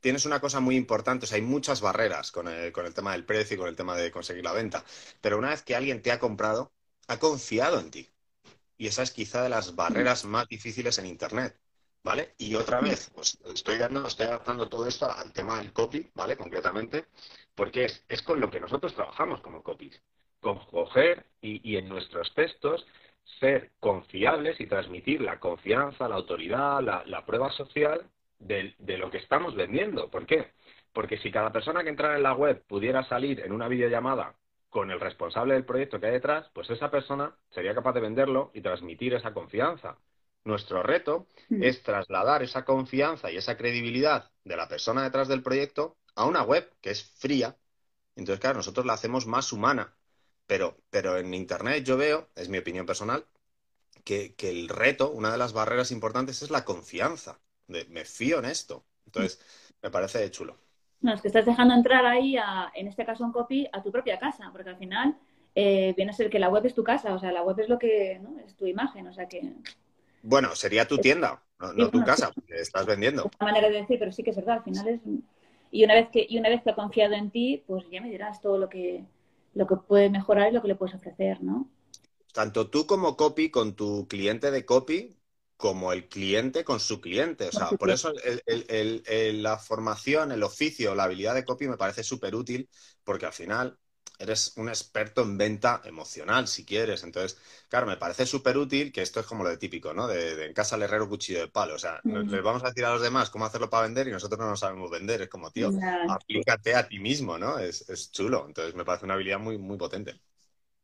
[0.00, 1.24] tienes una cosa muy importante.
[1.24, 3.76] O sea, hay muchas barreras con el, con el tema del precio y con el
[3.76, 4.84] tema de conseguir la venta.
[5.20, 6.72] Pero una vez que alguien te ha comprado,
[7.08, 8.10] ha confiado en ti.
[8.78, 11.58] Y esa es quizá de las barreras más difíciles en Internet.
[12.04, 12.34] ¿Vale?
[12.38, 16.36] Y otra vez, pues estoy estoy adaptando todo esto al tema del copy, ¿vale?
[16.36, 17.06] Concretamente,
[17.54, 20.02] porque es, es con lo que nosotros trabajamos como copies.
[20.40, 22.84] Con coger y, en nuestros textos
[23.38, 28.02] ser confiables y transmitir la confianza, la autoridad, la, la prueba social
[28.40, 30.10] de, de, lo que estamos vendiendo.
[30.10, 30.50] ¿Por qué?
[30.92, 34.34] Porque si cada persona que entrara en la web pudiera salir en una videollamada
[34.70, 38.50] con el responsable del proyecto que hay detrás, pues esa persona sería capaz de venderlo
[38.54, 39.98] y transmitir esa confianza.
[40.44, 41.62] Nuestro reto Mm.
[41.62, 46.42] es trasladar esa confianza y esa credibilidad de la persona detrás del proyecto a una
[46.42, 47.56] web que es fría.
[48.16, 49.96] Entonces, claro, nosotros la hacemos más humana.
[50.46, 53.26] Pero, pero en Internet yo veo, es mi opinión personal,
[54.04, 57.40] que, que el reto, una de las barreras importantes es la confianza.
[57.68, 58.84] De, me fío en esto.
[59.06, 59.40] Entonces,
[59.82, 60.58] me parece chulo.
[61.00, 63.90] No, es que estás dejando entrar ahí, a, en este caso en copy, a tu
[63.90, 65.16] propia casa, porque al final
[65.54, 67.68] eh, viene a ser que la web es tu casa, o sea, la web es
[67.68, 68.38] lo que, ¿no?
[68.40, 69.52] Es tu imagen, o sea que...
[70.22, 73.24] Bueno, sería tu tienda, no, tu casa, porque estás vendiendo.
[73.24, 75.00] Es una manera de decir, pero sí que es verdad, al final es...
[75.70, 78.10] Y una vez que, y una vez que ha confiado en ti, pues ya me
[78.10, 79.04] dirás todo lo que,
[79.54, 81.68] lo que puede mejorar y lo que le puedes ofrecer, ¿no?
[82.32, 85.18] Tanto tú como copy con tu cliente de copy,
[85.56, 87.48] como el cliente con su cliente.
[87.48, 91.44] O sea, Por eso el- el- el- el- la formación, el oficio, la habilidad de
[91.44, 92.68] copy me parece súper útil,
[93.04, 93.78] porque al final
[94.18, 97.02] eres un experto en venta emocional, si quieres.
[97.04, 100.06] Entonces, claro, me parece súper útil que esto es como lo de típico, ¿no?
[100.08, 101.74] De, de en casa al herrero cuchillo de palo.
[101.74, 102.28] O sea, no- Mm.
[102.28, 104.60] les vamos a decir a los demás cómo hacerlo para vender y nosotros no nos
[104.60, 105.22] sabemos vender.
[105.22, 105.74] Es como, tío,
[106.06, 107.58] aplícate a ti mismo, ¿no?
[107.58, 108.44] Es, es chulo.
[108.46, 110.20] Entonces, me parece una habilidad muy, muy potente.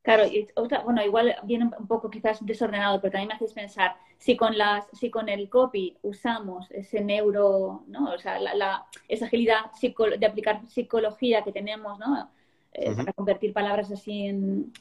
[0.03, 3.97] Claro, y otra, bueno, igual viene un poco quizás desordenado, pero también me haces pensar,
[4.17, 8.13] si con las, si con el copy usamos ese neuro, ¿no?
[8.15, 9.71] O sea, la, la- esa agilidad
[10.19, 12.31] de aplicar psicología que tenemos, ¿no?
[12.73, 12.95] Eh.
[12.95, 14.73] Para convertir palabras así en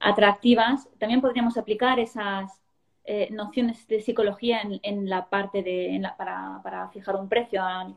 [0.00, 2.60] atractivas, también podríamos aplicar esas
[3.04, 7.28] eh, nociones de psicología en, en la parte de, en la- para, para fijar un
[7.28, 7.96] precio al,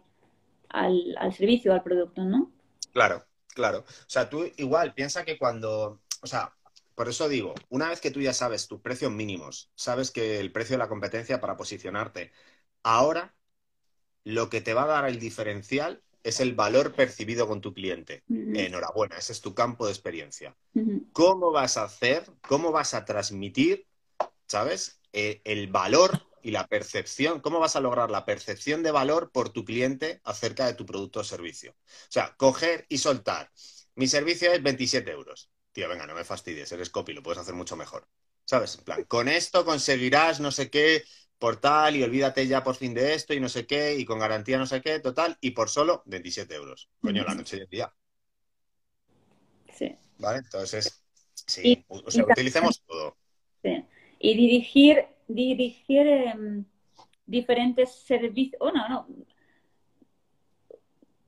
[0.70, 2.52] al, al servicio, al producto, ¿no?
[2.92, 3.80] Claro, claro.
[3.80, 6.56] O sea, tú igual piensa que cuando, o sea,
[6.96, 10.52] por eso digo, una vez que tú ya sabes tus precios mínimos, sabes que el
[10.52, 12.32] precio de la competencia para posicionarte,
[12.84, 13.36] ahora
[14.24, 18.24] lo que te va a dar el diferencial es el valor percibido con tu cliente.
[18.30, 20.56] Ujú, Enhorabuena, ese es tu campo de experiencia.
[20.76, 23.88] ujú, ¿Cómo vas a hacer, cómo vas a transmitir,
[24.48, 25.00] ¿sabes?
[25.14, 29.50] Eh, el valor y la percepción, cómo vas a lograr la percepción de valor por
[29.50, 31.72] tu cliente acerca de tu producto o servicio.
[31.74, 33.52] O sea, coger y soltar.
[33.96, 35.52] Mi servicio es 27 euros.
[35.72, 38.08] Tío, venga, no me fastidies, eres copy, lo puedes hacer mucho mejor.
[38.46, 38.76] ¿Sabes?
[38.78, 41.04] En plan, con esto conseguirás no sé qué
[41.40, 44.20] por tal y olvídate ya por fin de esto y no sé qué y con
[44.20, 46.90] garantía no sé qué, total, y por solo 27 euros.
[47.02, 47.94] Coño, la noche y el día.
[49.74, 49.96] Sí.
[50.18, 50.40] ¿Vale?
[50.40, 51.02] Entonces,
[51.34, 53.18] sí, Y- o sea, y utilicemos todo.
[53.64, 53.86] Sí.
[54.20, 56.66] Y dirigir, dirigir em,
[57.26, 58.58] diferentes servicios.
[58.62, 59.08] Oh, no, no.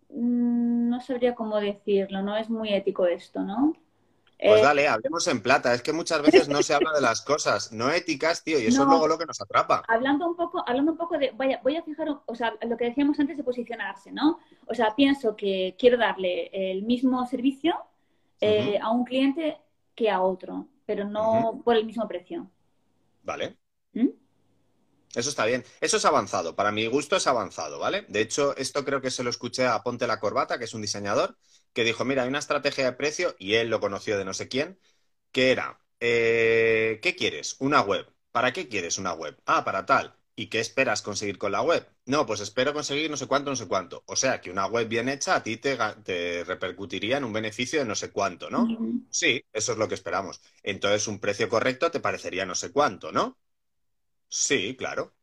[0.09, 3.73] Mm, No sabría cómo decirlo, no es muy ético esto, ¿no?
[4.41, 5.71] Pues Eh, dale, hablemos en plata.
[5.73, 8.79] Es que muchas veces no se habla de las cosas no éticas, tío, y eso
[8.79, 8.83] No.
[8.85, 9.83] es luego lo que nos atrapa.
[9.87, 12.85] hablando un poco, hablando un poco de, vaya, voy a fijar, o sea, lo que
[12.85, 14.39] decíamos antes de posicionarse, ¿no?
[14.65, 17.75] O sea, pienso que quiero darle el mismo servicio
[18.39, 19.59] eh, a un cliente
[19.93, 22.49] que a otro, pero no por el mismo precio.
[23.21, 23.57] Vale.
[23.93, 24.07] ¿Mm?
[25.13, 25.63] Eso está bien.
[25.81, 26.55] Eso es avanzado.
[26.55, 28.05] Para mi gusto es avanzado, ¿vale?
[28.07, 30.81] De hecho, esto creo que se lo escuché a Ponte la Corbata, que es un
[30.81, 31.35] diseñador,
[31.73, 34.47] que dijo, mira, hay una estrategia de precio, y él lo conoció de no sé
[34.47, 34.79] quién,
[35.31, 37.55] que era, eh, ¿qué quieres?
[37.59, 38.07] Una web.
[38.31, 39.37] ¿Para qué quieres una web?
[39.45, 40.15] Ah, para tal.
[40.35, 41.87] ¿Y qué esperas conseguir con la web?
[42.05, 44.03] No, pues espero conseguir no sé cuánto, no sé cuánto.
[44.07, 45.75] O sea, que una web bien hecha a ti te,
[46.45, 48.67] repercutiría en un beneficio de no sé cuánto, ¿no?
[49.09, 50.41] Sí, eso es lo que esperamos.
[50.63, 53.37] Entonces, un precio correcto te parecería no sé cuánto, ¿no?
[54.29, 55.13] Sí, claro.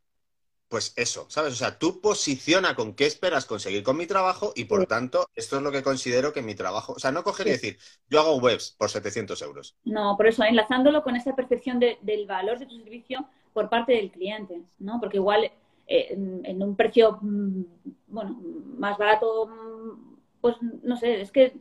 [0.68, 1.52] Pues eso, ¿sabes?
[1.54, 4.87] O sea, tú posiciona con qué esperas conseguir con mi trabajo y por Sí.
[4.87, 7.78] tanto, esto es lo que considero que mi trabajo, o sea, no coger y decir,
[8.09, 9.76] yo hago webs por 700 euros.
[9.85, 13.92] No, por eso, enlazándolo con esa percepción de- del valor de tu servicio por parte
[13.94, 15.00] del cliente, ¿no?
[15.00, 15.44] Porque igual
[15.87, 17.62] eh, en, en un precio, mm,
[18.09, 18.38] bueno,
[18.78, 21.54] más barato, mm, pues no sé, es que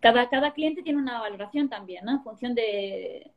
[0.00, 2.12] cada, cada cliente tiene una valoración también, ¿no?
[2.12, 3.30] En función de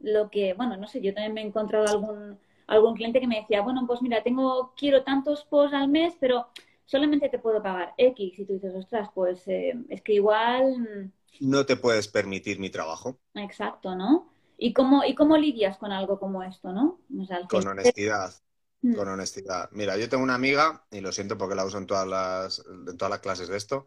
[0.00, 2.38] lo que, bueno, no sé, yo también me he encontrado algún,
[2.72, 6.48] algún cliente que me decía, bueno, pues mira, tengo, quiero tantos posts al mes, pero
[6.86, 8.38] solamente te puedo pagar X.
[8.38, 10.78] Y tú dices, ostras, pues eh, es que igual...
[10.78, 14.28] mm, No te puedes permitir mi trabajo Exacto, ¿no?
[14.58, 17.00] ¿Y cómo, y cómo lidias con algo como esto, ¿no?
[17.20, 18.34] O sea, al con honestidad.
[18.82, 19.70] Mm, Con honestidad.
[19.72, 22.96] Mira, yo tengo una amiga, y lo siento porque la uso en todas las, en
[22.98, 23.86] todas las clases de esto,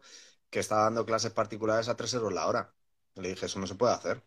[0.50, 2.74] que está dando clases particulares a 3 euros la hora.
[3.16, 4.24] Le dije, eso no se puede hacer.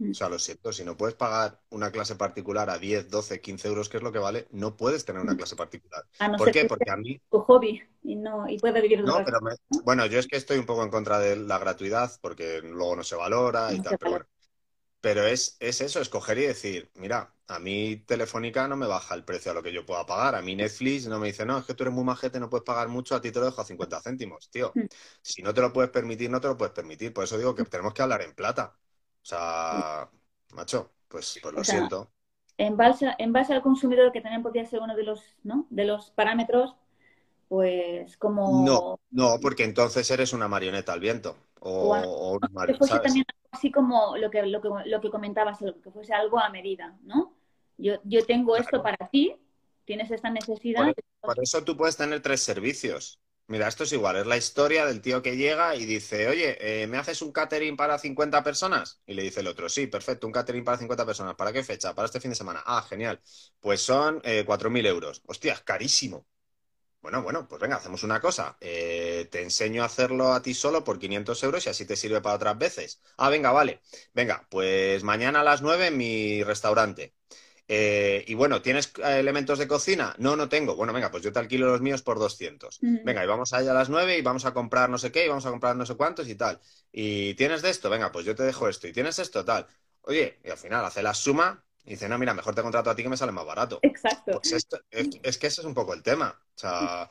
[0.00, 3.40] Mm, O sea, lo siento, si no puedes pagar una clase particular a 10, 12,
[3.40, 6.04] 15 euros, que es lo que vale, no puedes tener una clase particular.
[6.18, 6.64] A no ¿Por ser qué?
[6.64, 9.54] que Porque a mí, tu hobby y no y vivir de no, otra pero me-
[9.82, 13.04] bueno, yo es que estoy un poco en contra de la gratuidad, porque luego no
[13.04, 14.26] se valora y No tal, pero bueno.
[15.00, 19.24] Pero es, es eso, escoger y decir, mira, a mí Telefónica no me baja el
[19.24, 20.34] precio a lo que yo pueda pagar.
[20.36, 22.64] A mí Netflix no me dice, no, es que tú eres muy majete, no puedes
[22.64, 24.76] pagar mucho, a ti te lo dejo a 50 céntimos, tío.
[24.76, 24.86] Mm.
[25.22, 27.12] Si no te lo puedes permitir, no te lo puedes permitir.
[27.14, 28.78] Por eso digo que tenemos que hablar en plata.
[29.26, 30.08] O sea,
[30.54, 32.12] macho, pues, pues lo O sea, siento.
[32.58, 35.66] En base, en base al consumidor, que también podría ser uno de los, ¿no?
[35.68, 36.76] de los parámetros,
[37.48, 38.64] pues como...
[38.64, 41.36] No, no, porque entonces eres una marioneta al viento.
[41.58, 43.02] O, O una marioneta, ¿sabes?
[43.02, 46.48] también así como lo que, lo que, lo que comentabas, lo que fuese algo a
[46.50, 47.34] medida, ¿no?
[47.78, 49.34] Yo, yo tengo esto para ti,
[49.84, 50.94] tienes esta necesidad.
[51.20, 53.20] Por eso tú puedes tener tres servicios.
[53.48, 56.86] Mira, esto es igual, es la historia del tío que llega y dice, oye, eh,
[56.88, 59.00] ¿me haces un catering para 50 personas?
[59.06, 61.36] Y le dice el otro, sí, perfecto, un catering para 50 personas.
[61.36, 61.94] ¿Para qué fecha?
[61.94, 62.62] Para este fin de semana.
[62.66, 63.20] Ah, genial.
[63.60, 65.22] Pues son eh, 4.000 euros.
[65.26, 66.26] Hostia, carísimo.
[67.02, 68.56] Bueno, bueno, pues venga, hacemos una cosa.
[68.60, 72.20] Eh, te enseño a hacerlo a ti solo por 500 euros y así te sirve
[72.22, 73.02] para otras veces.
[73.18, 73.82] Ah, venga, vale.
[74.14, 77.14] Venga, pues mañana a las 9 en mi restaurante.
[77.68, 80.14] Eh, y bueno, ¿tienes eh, elementos de cocina?
[80.18, 80.76] No, no tengo.
[80.76, 82.78] Bueno, venga, pues yo te alquilo los míos por 200.
[82.80, 83.04] Mm.
[83.04, 85.28] Venga, y vamos allá a las 9 y vamos a comprar no sé qué y
[85.28, 86.60] vamos a comprar no sé cuántos y tal.
[86.92, 87.90] ¿Y tienes de esto?
[87.90, 88.86] Venga, pues yo te dejo esto.
[88.86, 89.44] ¿Y tienes esto?
[89.44, 89.66] Tal.
[90.02, 92.94] Oye, y al final hace la suma y dice, no, mira, mejor te contrato a
[92.94, 93.80] ti que me sale más barato.
[93.82, 94.40] Exacto.
[94.40, 96.38] Pues esto, es, es que ese es un poco el tema.
[96.54, 97.08] O sea,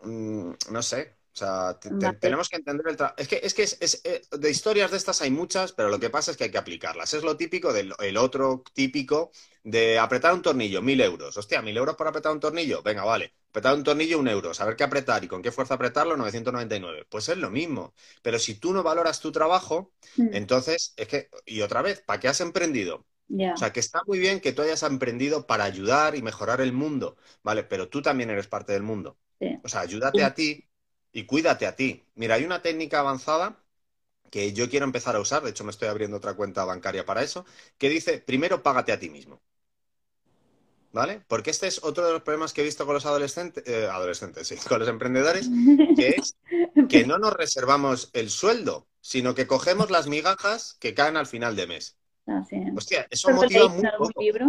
[0.00, 1.16] mm, no sé.
[1.34, 2.18] O sea, te- te- Vale.
[2.18, 3.16] tenemos que entender el trabajo.
[3.18, 5.98] Es que, es que es, es- eh, de historias de estas hay muchas, pero lo
[5.98, 7.14] que pasa es que hay que aplicarlas.
[7.14, 9.30] Es lo típico del el otro típico
[9.64, 11.36] de apretar un tornillo, mil euros.
[11.36, 12.82] Hostia, mil euros por apretar un tornillo.
[12.82, 13.32] Venga, vale.
[13.50, 14.52] Apretar un tornillo, un euro.
[14.54, 17.06] Saber qué apretar y con qué fuerza apretarlo, 999.
[17.08, 17.94] Pues es lo mismo.
[18.22, 20.34] Pero si tú no valoras tu trabajo, Mm.
[20.34, 23.06] entonces es que, y otra vez, ¿para qué has emprendido?
[23.54, 26.72] O sea, que está muy bien que tú hayas emprendido para ayudar y mejorar el
[26.72, 27.64] mundo, ¿vale?
[27.64, 29.18] Pero tú también eres parte del mundo.
[29.40, 29.58] Sí.
[29.62, 30.68] O sea, ayúdate a ti
[31.12, 32.04] y cuídate a ti.
[32.14, 33.58] Mira, hay una técnica avanzada
[34.30, 37.22] que yo quiero empezar a usar, de hecho me estoy abriendo otra cuenta bancaria para
[37.22, 37.44] eso,
[37.76, 39.40] que dice, primero págate a ti mismo.
[40.90, 41.22] ¿Vale?
[41.26, 44.48] Porque este es otro de los problemas que he visto con los adolescentes, eh, adolescentes,
[44.48, 45.50] sí, con los emprendedores,
[45.96, 46.36] que es
[46.88, 51.56] que no nos reservamos el sueldo, sino que cogemos las migajas que caen al final
[51.56, 51.96] de mes.
[52.26, 52.56] Ah, sí.
[52.76, 54.20] Hostia, eso motiva muy poco.
[54.20, 54.46] libro.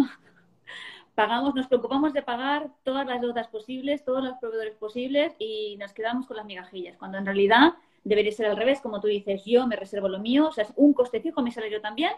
[1.15, 5.93] Pagamos, nos preocupamos de pagar todas las deudas posibles, todos los proveedores posibles y nos
[5.93, 7.73] quedamos con las migajillas, cuando en realidad
[8.04, 10.73] debería ser al revés, como tú dices, yo me reservo lo mío, o sea, es
[10.76, 12.12] un coste fijo mi salario también,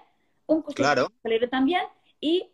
[0.48, 1.02] un coste Claro.
[1.08, 1.82] fijo mi salario también
[2.22, 2.50] y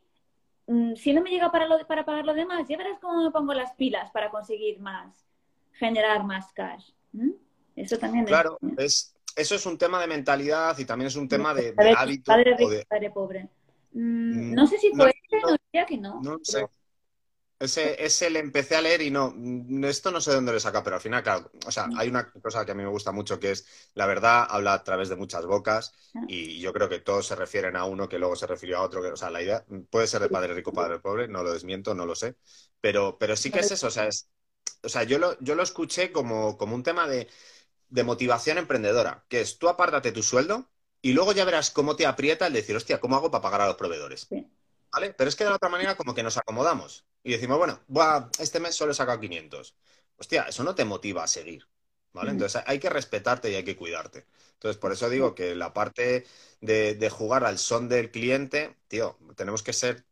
[0.67, 3.32] mm, si no me llega para, lo, para pagar lo demás, ya verás cómo me
[3.32, 5.25] pongo las pilas para conseguir más,
[5.73, 6.89] generar más cash.
[7.13, 7.30] ¿Mm?
[7.75, 8.84] Eso también Claro, es...
[8.84, 11.93] es, eso es un tema de mentalidad y también es un tema de, de Padre-
[11.97, 12.86] hábito Padre o rico, de...
[12.86, 13.47] padre pobre.
[13.93, 16.21] Mm, Mm, no sé si fue no, no diría que no.
[16.23, 16.67] No sé.
[17.60, 20.60] Ese, ese le empecé a leer y no, mm, esto no sé de dónde le
[20.60, 23.12] saca, pero al final, claro, o sea, hay una cosa que a mí me gusta
[23.12, 26.25] mucho que es la verdad habla a través de muchas bocas Ah.
[26.27, 29.01] y yo creo que todos se refieren a uno que luego se refirió a otro,
[29.04, 31.93] que, o sea, la idea puede ser de padre rico, padre pobre, no lo desmiento,
[31.93, 32.36] no lo sé,
[32.82, 34.27] pero, pero sí que es eso, o sea, es,
[34.84, 37.30] o sea, yo lo, yo lo escuché como, como un tema de,
[37.89, 40.70] de motivación emprendedora, que es tú apártate tu sueldo
[41.01, 43.67] y luego ya verás cómo te aprieta el decir, hostia, ¿cómo hago para pagar a
[43.67, 44.29] los proveedores?
[44.29, 44.51] Sí.
[44.91, 45.13] ¿Vale?
[45.13, 48.29] Pero es que de la otra manera como que nos acomodamos y decimos, bueno, buah,
[48.39, 49.75] este mes solo he sacado 500.
[50.17, 51.67] Hostia, eso no te motiva a seguir,
[52.13, 52.31] ¿vale?
[52.31, 54.27] Entonces hay que respetarte y hay que cuidarte.
[54.53, 56.25] Entonces, por eso digo que la parte
[56.61, 60.05] de, de jugar al son del cliente, tío, tenemos que ser,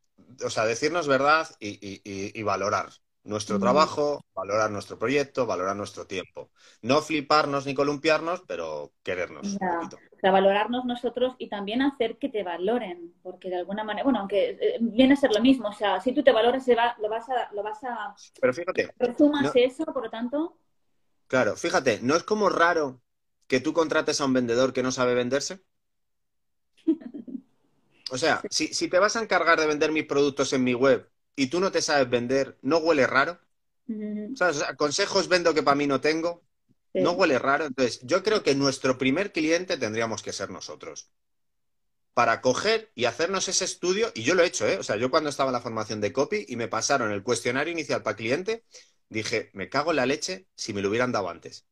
[0.45, 2.89] o sea, decirnos verdad y, y- y- y valorar.
[3.23, 3.59] Nuestro Mm.
[3.59, 6.51] trabajo, valorar nuestro proyecto, valorar nuestro tiempo.
[6.81, 10.03] No fliparnos ni columpiarnos, pero querernos un poquito.
[10.15, 14.19] O sea, valorarnos nosotros y también hacer que te valoren, porque de alguna manera, bueno,
[14.19, 16.95] aunque eh, viene a ser lo mismo, o sea, si tú te valoras, se va-
[16.99, 19.53] lo vas a, lo vas a, Pero fíjate, resumas No.
[19.55, 20.57] eso, por lo tanto,
[21.27, 23.01] claro, fíjate, ¿no es como raro
[23.47, 25.63] que tú contrates a un vendedor que no sabe venderse?
[28.11, 31.09] O sea, si, si te vas a encargar de vender mis productos en mi web
[31.39, 33.39] y tú no te sabes vender, ¿no huele raro?
[34.35, 34.57] ¿Sabes?
[34.57, 36.43] O sea, consejos vendo que para mí no tengo,
[36.93, 36.99] sí.
[36.99, 37.65] no huele raro.
[37.65, 41.09] Entonces, yo creo que nuestro primer cliente tendríamos que ser nosotros.
[42.13, 44.77] Para coger y hacernos ese estudio, y yo lo he hecho, ¿eh?
[44.77, 47.71] O sea, yo cuando estaba en la formación de copy y me pasaron el cuestionario
[47.71, 48.65] inicial para cliente,
[49.07, 51.65] dije, me cago en la leche si me lo hubieran dado antes.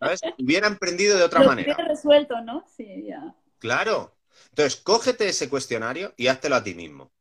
[0.00, 0.20] ¿Sabes?
[0.38, 1.76] Hubiera emprendido de otra Lo manera.
[1.76, 2.64] resuelto, ¿no?
[2.74, 3.34] Sí, ya.
[3.58, 4.16] Claro.
[4.48, 7.12] Entonces, cógete ese cuestionario y háztelo a ti mismo.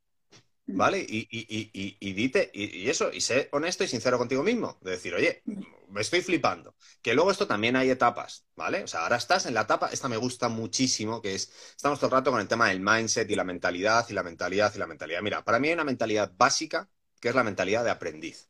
[0.68, 1.00] ¿Vale?
[1.00, 4.78] Y, y, y, dite, y eso, y sé honesto y sincero contigo mismo.
[4.82, 5.44] De decir, oye,
[5.90, 6.76] me estoy flipando.
[7.02, 8.84] Que luego esto también hay etapas, ¿vale?
[8.84, 12.08] O sea, ahora estás en la etapa, esta me gusta muchísimo, que es, estamos todo
[12.08, 14.88] el rato con el tema del mindset y la mentalidad, y la mentalidad, y la
[14.88, 15.22] mentalidad.
[15.22, 18.50] Mira, para mí hay una mentalidad básica, que es la mentalidad de aprendiz.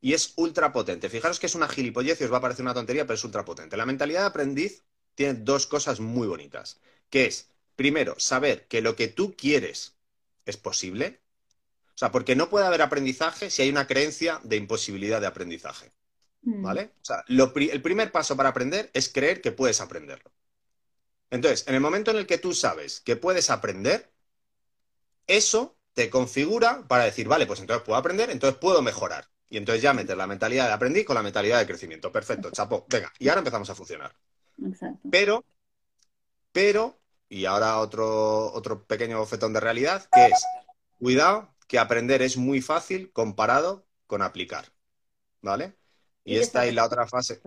[0.00, 1.08] Y es ultra potente.
[1.08, 3.44] Fijaros que es una gilipollez y os va a parecer una tontería, pero es ultra
[3.44, 3.76] potente.
[3.76, 8.96] La mentalidad de aprendiz tiene dos cosas muy bonitas, que es, primero, saber que lo
[8.96, 9.96] que tú quieres
[10.46, 11.20] es posible.
[11.94, 15.92] O sea, porque no puede haber aprendizaje si hay una creencia de imposibilidad de aprendizaje.
[16.42, 16.62] Mm.
[16.62, 16.92] ¿Vale?
[17.02, 20.32] O sea, lo pri- el primer paso para aprender es creer que puedes aprenderlo.
[21.30, 24.12] Entonces, en el momento en el que tú sabes que puedes aprender,
[25.26, 29.28] eso te configura para decir, vale, pues entonces puedo aprender, entonces puedo mejorar.
[29.48, 32.10] Y entonces ya meter la mentalidad de aprendiz con la mentalidad de crecimiento.
[32.10, 32.86] Perfecto, chapo.
[32.88, 34.14] Venga, y ahora empezamos a funcionar.
[34.64, 35.08] Exacto.
[35.10, 35.44] Pero,
[36.52, 37.01] pero,
[37.32, 40.44] y ahora otro, otro pequeño bofetón de realidad, que es,
[40.98, 44.66] cuidado, que aprender es muy fácil comparado con aplicar.
[45.40, 45.74] ¿Vale?
[46.24, 47.40] Y esta y la otra fase,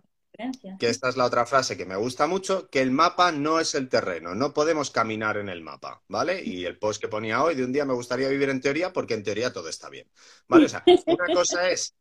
[0.79, 3.75] que esta es la otra frase que me gusta mucho, que el mapa no es
[3.75, 6.43] el terreno, no podemos caminar en el mapa, ¿vale?
[6.43, 9.13] Y el post que ponía hoy de un día me gustaría vivir en teoría porque
[9.13, 10.09] en teoría todo está bien,
[10.47, 10.65] ¿vale?
[10.65, 11.93] O sea, una cosa es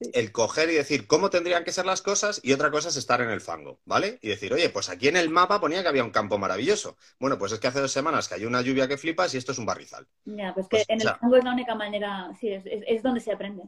[0.00, 0.12] Sí.
[0.12, 3.20] el coger y decir cómo tendrían que ser las cosas y otra cosa es estar
[3.20, 4.18] en el fango, ¿vale?
[4.22, 6.96] Y decir, oye, pues aquí en el mapa ponía que había un campo maravilloso.
[7.20, 9.58] Bueno, pues es que hace dos semanas cayó una lluvia que flipas y esto es
[9.58, 10.08] un barrizal.
[10.26, 12.82] Ya, pues que Pues, en o el fango es la única manera, sí, es, es,
[12.86, 13.62] es donde se aprende.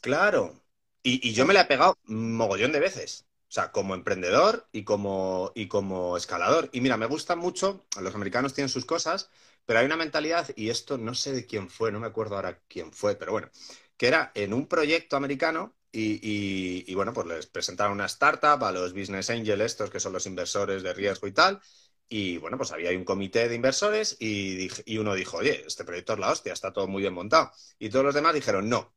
[0.00, 0.62] Claro.
[1.02, 3.26] Y, y yo me la he pegado mogollón de veces.
[3.48, 6.68] O sea, como emprendedor y como, y como escalador.
[6.72, 9.30] Y mira, me gusta mucho, los americanos tienen sus cosas,
[9.64, 12.60] pero hay una mentalidad, y esto no sé de quién fue, no me acuerdo ahora
[12.68, 13.48] quién fue, pero bueno,
[13.96, 18.92] que era en un proyecto americano y, bueno, pues les presentaron una startup a los
[18.92, 21.60] business angels estos, que son los inversores de riesgo y tal.
[22.08, 25.84] Y bueno, pues había un comité de inversores y, dije- y uno dijo, oye, este
[25.84, 27.50] proyecto es la hostia, está todo muy bien montado.
[27.78, 28.94] Y todos los demás dijeron, no.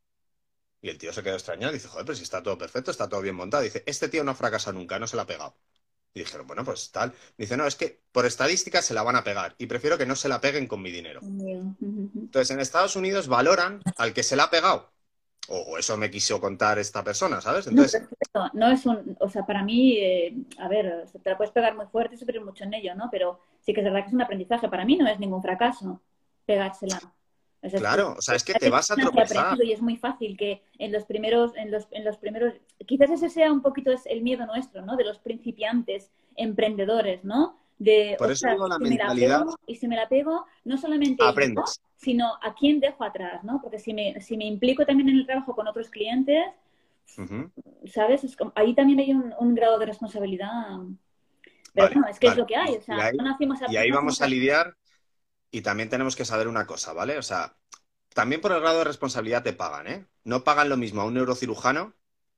[0.82, 3.10] Y el tío se quedó extrañado y dice, joder, pero si está todo perfecto, está
[3.10, 3.64] todo bien montado.
[3.64, 5.58] Dice, este tío no ha fracasado nunca, no se la ha pegado.
[6.14, 7.14] Y dijeron, bueno, pues tal.
[7.38, 10.16] Dice, no, es que por estadística se la van a pegar y prefiero que no
[10.16, 11.22] se la peguen con mi dinero.
[11.22, 14.92] Entonces, en Estados Unidos valoran al que se la ha pegado.
[15.50, 17.68] O, eso me quiso contar esta persona, ¿sabes?
[17.68, 18.04] Entonces.
[18.54, 21.88] No es un, o sea, para mí, eh, a ver, te la puedes pegar muy
[21.88, 23.10] fuerte y sufrir mucho en ello, ¿no?
[23.12, 24.70] Pero sí que es verdad que es un aprendizaje.
[24.70, 26.02] Para mí no es ningún fracaso
[26.46, 27.00] pegársela.
[27.62, 29.58] Es claro, o sea, es que te vas a tropezar.
[29.64, 32.54] Y es muy fácil que en los primeros, en los, en los primeros,
[32.86, 34.96] quizás ese sea un poquito el miedo nuestro, ¿no?
[34.96, 37.58] De los principiantes emprendedores, ¿no?
[37.78, 40.46] De, Por eso digo la si me la mentalidad- pego- y si me la pego,
[40.66, 41.82] no solamente yo, Aprendes.
[41.98, 43.60] sino a quién dejo atrás, ¿no?
[43.62, 46.46] Porque si me, si me implico también en el trabajo con otros clientes.
[47.86, 48.24] ¿sabes?
[48.24, 50.52] Es como- ahí también hay un, un grado de responsabilidad.
[51.74, 52.76] Pero Vale, bueno, es que es lo que hay.
[52.76, 54.76] O sea, Y ahí- no nacimos Y ahí no vamos a lidiar
[55.52, 57.18] y también tenemos que saber una cosa, ¿vale?
[57.18, 57.58] O sea,
[58.14, 60.08] también por el grado de responsabilidad te pagan, ¿eh?
[60.24, 61.96] No pagan lo mismo a un neurocirujano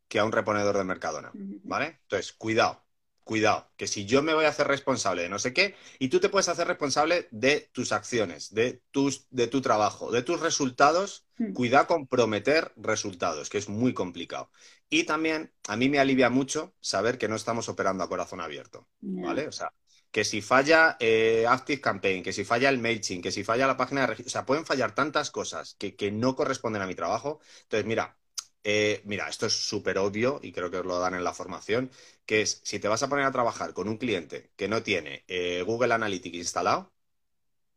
[0.07, 1.99] que a un reponedor de Mercadona, ¿vale?
[2.03, 2.83] Entonces, cuidado,
[3.23, 6.19] cuidado, que si yo me voy a hacer responsable de no sé qué, y tú
[6.19, 11.25] te puedes hacer responsable de tus acciones, de, tus, de tu trabajo, de tus resultados,
[11.41, 11.53] Mm.
[11.53, 14.51] cuidado con prometer resultados, que es muy complicado.
[14.89, 18.87] Y también a mí me alivia mucho saber que no estamos operando a corazón abierto.
[19.01, 19.47] ¿vale?
[19.47, 19.73] O sea,
[20.11, 23.77] que si falla eh, Active Campaign, que si falla el MailChimp, que si falla la
[23.77, 26.95] página de registro, o sea, pueden fallar tantas cosas que, que no corresponden a mi
[26.95, 27.39] trabajo.
[27.63, 28.17] Entonces, mira,
[28.63, 31.91] eh, mira, esto es súper obvio y creo que os lo dan en la formación,
[32.25, 35.23] que es, si te vas a poner a trabajar con un cliente que no tiene
[35.27, 36.91] eh, Google Analytics instalado,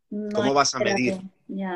[0.09, 1.25] No ¿cómo vas a medir?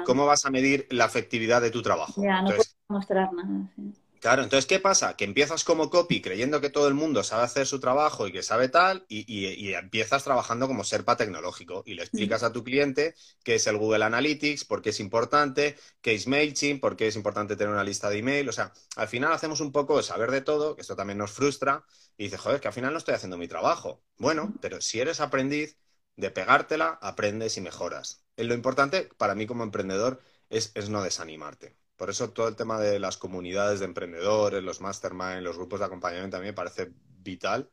[0.03, 2.29] ¿cómo vas a medir la efectividad de tu trabajo?
[2.29, 3.71] ya, no Entonces, puedo mostrar nada.
[3.75, 3.93] sí.
[4.19, 5.15] Claro, entonces, ¿qué pasa?
[5.15, 8.43] Que empiezas como copy creyendo que todo el mundo sabe hacer su trabajo y que
[8.43, 12.63] sabe tal, y, y- y empiezas trabajando como serpa tecnológico y le explicas a tu
[12.65, 17.07] cliente qué es el Google Analytics, por qué es importante, qué es MailChimp, por qué
[17.07, 18.49] es importante tener una lista de email.
[18.49, 21.31] O sea, al final hacemos un poco de saber de todo, que esto también nos
[21.31, 21.85] frustra,
[22.17, 24.03] y dices, joder, que al final no estoy haciendo mi trabajo.
[24.17, 25.77] Bueno, pero si eres aprendiz,
[26.17, 28.25] de pegártela, aprendes y mejoras.
[28.35, 31.77] Eh, Lo importante para mí como emprendedor es, es no desanimarte.
[31.99, 35.87] Por eso todo el tema de las comunidades de emprendedores, los mastermind, los grupos de
[35.87, 37.69] acompañamiento a mí me parece vital,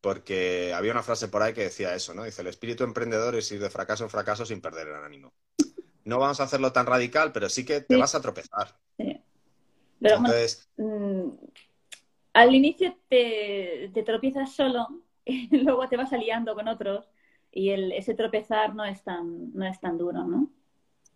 [0.00, 2.24] porque había una frase por ahí que decía eso, ¿no?
[2.24, 5.34] Dice, el espíritu emprendedor es ir de fracaso en fracaso sin perder el ánimo.
[6.04, 7.96] No vamos a hacerlo tan radical, pero sí que te Sí.
[7.96, 8.78] vas a tropezar.
[8.98, 9.20] Sí.
[10.02, 11.30] Pero bueno, Entonces, mm,
[12.34, 14.86] al inicio te, te tropiezas solo
[15.24, 17.10] y luego te vas aliando con otros
[17.50, 20.50] y el, ese tropezar no es tan, no es tan duro, ¿no?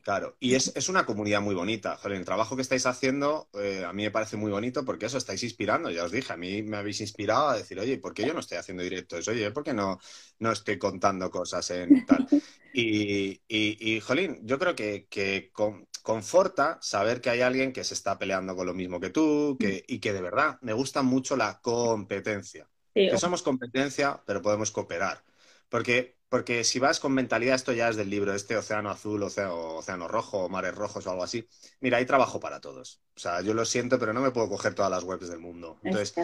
[0.03, 1.97] Claro, y es, es una comunidad muy bonita.
[1.99, 5.19] Joder, el trabajo que estáis haciendo eh, a mí me parece muy bonito porque eso
[5.19, 5.91] estáis inspirando.
[5.91, 8.41] Ya os dije, a mí me habéis inspirado a decir, oye, ¿por qué yo no
[8.41, 9.29] estoy haciendo directos?
[9.29, 9.99] Oye, ¿por qué no,
[10.39, 12.27] no estoy contando cosas en tal?
[12.73, 17.85] Y, y, y, jolín, yo creo que, que con- conforta saber que hay alguien que
[17.85, 21.03] se está peleando con lo mismo que tú que, y que de verdad me gusta
[21.03, 22.71] mucho la competencia.
[22.95, 25.23] Sí, Que somos competencia, pero podemos cooperar.
[25.69, 29.76] Porque, porque si vas con mentalidad, esto ya es del libro, este océano azul, océano,
[29.76, 31.47] océano rojo, mares rojos o algo así.
[31.81, 33.03] Mira, hay trabajo para todos.
[33.16, 35.78] O sea, yo lo siento, pero no me puedo coger todas las webs del mundo.
[35.83, 36.14] es Entonces,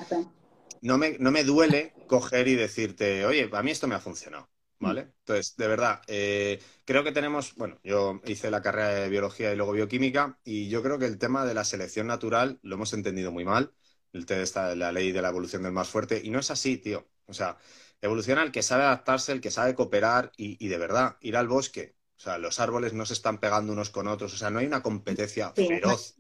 [0.80, 4.48] no me, no me duele coger y decirte, oye, a mí esto me ha funcionado.
[4.78, 5.09] ¿Vale?
[5.20, 9.57] Entonces, de verdad, eh, creo que tenemos, bueno, yo hice la carrera de biología y
[9.57, 13.32] luego bioquímica y yo creo que el tema de la selección natural lo hemos entendido
[13.32, 13.72] muy mal.
[14.12, 16.76] El tema está la ley de la evolución del más fuerte y no es así,
[16.76, 17.09] tío.
[17.26, 17.59] O sea,
[18.01, 21.49] evoluciona el que sabe adaptarse, el que sabe cooperar y, y de verdad, ir al
[21.49, 21.97] bosque.
[22.16, 24.66] O sea, los árboles no se están pegando unos con otros, o sea, no hay
[24.66, 26.16] una competencia Sí, feroz.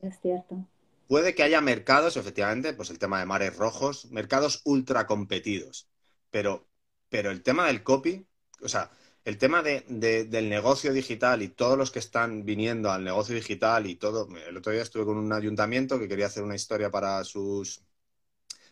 [0.00, 0.66] Es cierto.
[1.06, 5.88] Puede que haya mercados, efectivamente, pues el tema de mares rojos, mercados ultra competidos,
[6.30, 6.68] pero,
[7.08, 8.26] pero el tema del copy,
[8.62, 8.90] o sea,
[9.24, 13.34] el tema de, de- del negocio digital y todos los que están viniendo al negocio
[13.34, 16.90] digital y todo, el otro día estuve con un ayuntamiento que quería hacer una historia
[16.90, 17.82] para sus,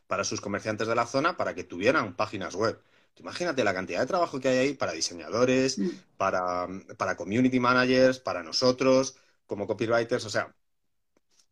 [0.08, 2.80] para sus comerciantes de la zona para que tuvieran páginas web.
[3.16, 5.88] Imagínate la cantidad de trabajo que hay ahí para diseñadores, Mm.
[6.16, 10.54] para, para community managers, para nosotros, como copywriters, o sea,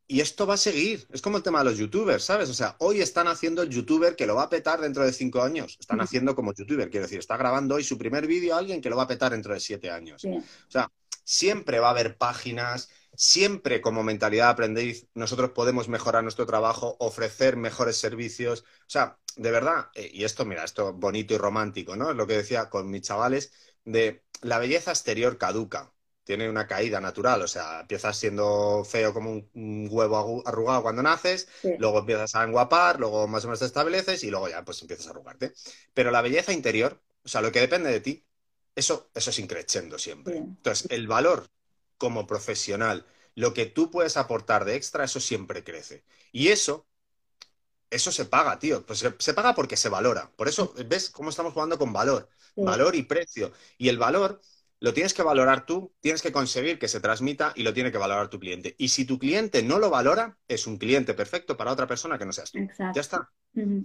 [0.08, 1.06] y esto va a seguir.
[1.12, 2.48] Es como el tema de los youtubers, ¿sabes?
[2.48, 5.42] O sea, hoy están haciendo el youtuber que lo va a petar dentro de cinco
[5.42, 5.76] años.
[5.80, 6.02] Están Mm.
[6.02, 8.96] haciendo como youtuber, quiero decir, está grabando hoy su primer vídeo a alguien que lo
[8.96, 10.22] va a petar dentro de siete años.
[10.22, 10.28] Sí.
[10.28, 10.88] O sea,
[11.24, 16.96] siempre va a haber páginas, siempre como mentalidad de aprendiz, nosotros podemos mejorar nuestro trabajo,
[17.00, 18.62] ofrecer mejores servicios.
[18.62, 22.10] O sea, de verdad, eh, y esto, mira, esto bonito y romántico, ¿no?
[22.10, 23.52] Es lo que decía con mis chavales,
[23.84, 25.92] de la belleza exterior caduca,
[26.24, 31.48] tiene una caída natural, o sea, empiezas siendo feo como un, huevo arrugado cuando naces,
[31.62, 31.70] Sí.
[31.78, 35.06] luego empiezas a enguapar, luego más o menos te estableces y luego ya pues empiezas
[35.06, 35.52] a arrugarte.
[35.94, 38.26] Pero la belleza interior, o sea, lo que depende de ti,
[38.74, 40.34] eso, eso es increciendo siempre.
[40.34, 40.40] Sí.
[40.40, 41.48] Entonces, el valor
[41.98, 46.04] como profesional, lo que tú puedes aportar de extra, eso siempre crece.
[46.32, 46.86] Y eso,
[47.90, 48.84] eso se paga, tío.
[48.84, 50.32] Pues se, se paga porque se valora.
[50.36, 52.28] Por eso, ¿ves cómo estamos jugando con valor?
[52.54, 52.62] Sí.
[52.62, 53.52] Valor y precio.
[53.78, 54.40] Y el valor
[54.80, 57.98] lo tienes que valorar tú, tienes que conseguir que se transmita y lo tiene que
[57.98, 58.74] valorar tu cliente.
[58.78, 62.26] Y si tu cliente no lo valora, es un cliente perfecto para otra persona que
[62.26, 62.58] no seas tú.
[62.58, 62.94] Exacto.
[62.94, 63.30] Ya está.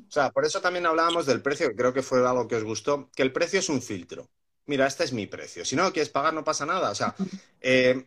[0.10, 2.64] O sea, por eso también hablábamos del precio, que creo que fue algo que os
[2.64, 4.30] gustó, que el precio es un filtro.
[4.72, 5.66] Mira, este es mi precio.
[5.66, 6.92] Si no lo quieres pagar, no pasa nada.
[6.92, 7.14] O sea,
[7.60, 8.06] eh,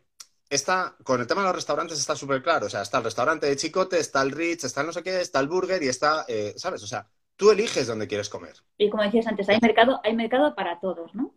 [0.48, 2.64] está, con el tema de los restaurantes está súper claro.
[2.64, 5.20] O sea, está el restaurante de Chicote, está el Ritz, está el no sé qué,
[5.20, 6.82] está el Burger y está, eh, ¿sabes?
[6.82, 7.06] O sea,
[7.36, 8.54] tú eliges dónde quieres comer.
[8.78, 11.34] Y como decías antes, hay mercado, hay mercado para todos, ¿no?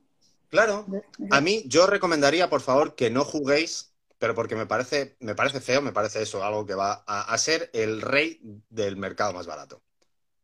[0.48, 0.88] Claro.
[1.32, 5.60] A mí, yo recomendaría, por favor, que no juguéis, pero porque me parece, me parece
[5.60, 9.46] feo, me parece eso, algo que va a, a ser el rey del mercado más
[9.46, 9.82] barato.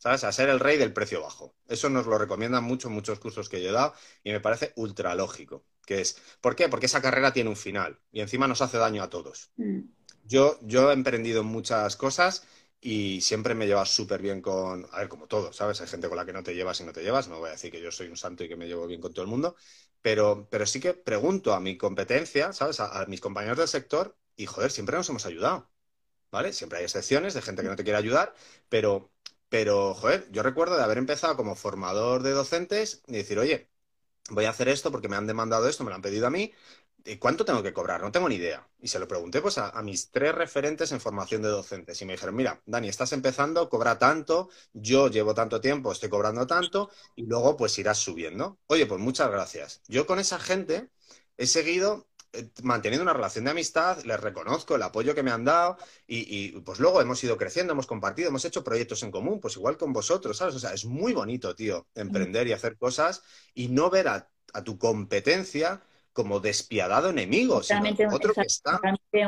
[0.03, 0.25] ¿Sabes?
[0.25, 1.55] A ser el rey del precio bajo.
[1.65, 5.15] Eso nos lo recomiendan mucho muchos cursos que yo he dado y me parece ultra
[5.15, 5.63] lógico.
[5.85, 6.67] Que es, ¿por qué?
[6.67, 9.51] Porque esa carrera tiene un final y encima nos hace daño a todos.
[9.55, 9.79] Mm.
[10.25, 12.45] Yo, yo he emprendido en muchas cosas
[12.81, 15.79] y siempre me llevas súper bien con, a ver, como todo, ¿sabes?
[15.79, 17.51] Hay gente con la que no te llevas y no te llevas, no voy a
[17.53, 19.55] decir que yo soy un santo y que me llevo bien con todo el mundo,
[20.01, 22.81] pero, pero sí que pregunto a mi competencia, ¿sabes?
[22.81, 25.71] A, a mis compañeros del sector y, joder, siempre nos hemos ayudado,
[26.31, 26.53] ¿vale?
[26.53, 28.35] Siempre hay excepciones de gente que no te quiere ayudar,
[28.69, 29.12] pero,
[29.53, 33.69] pero, joder, yo recuerdo de haber empezado como formador de docentes y decir, oye,
[34.31, 36.53] voy a hacer esto porque me han demandado esto, me lo han pedido a mí,
[37.05, 38.01] ¿Y cuánto tengo que cobrar?
[38.01, 38.67] No tengo ni idea.
[38.81, 42.05] Y se lo pregunté pues a, a mis tres referentes en formación de docentes y
[42.05, 46.91] me dijeron, mira, Dani, estás empezando, cobra tanto, yo llevo tanto tiempo, estoy cobrando tanto
[47.15, 48.59] y luego pues irás subiendo.
[48.67, 49.81] Oye, pues muchas gracias.
[49.87, 50.89] Yo con esa gente
[51.37, 52.07] he seguido
[52.63, 55.77] manteniendo una relación de amistad, les reconozco el apoyo que me han dado
[56.07, 59.55] y, y, pues luego hemos ido creciendo, hemos compartido, hemos hecho proyectos en común, pues
[59.57, 60.55] igual con vosotros, ¿sabes?
[60.55, 63.23] O sea, es muy bonito, tío, emprender y hacer cosas
[63.53, 65.81] y no ver a, a tu competencia
[66.11, 67.81] como despiadado enemigo, sino
[68.11, 68.79] otro que está...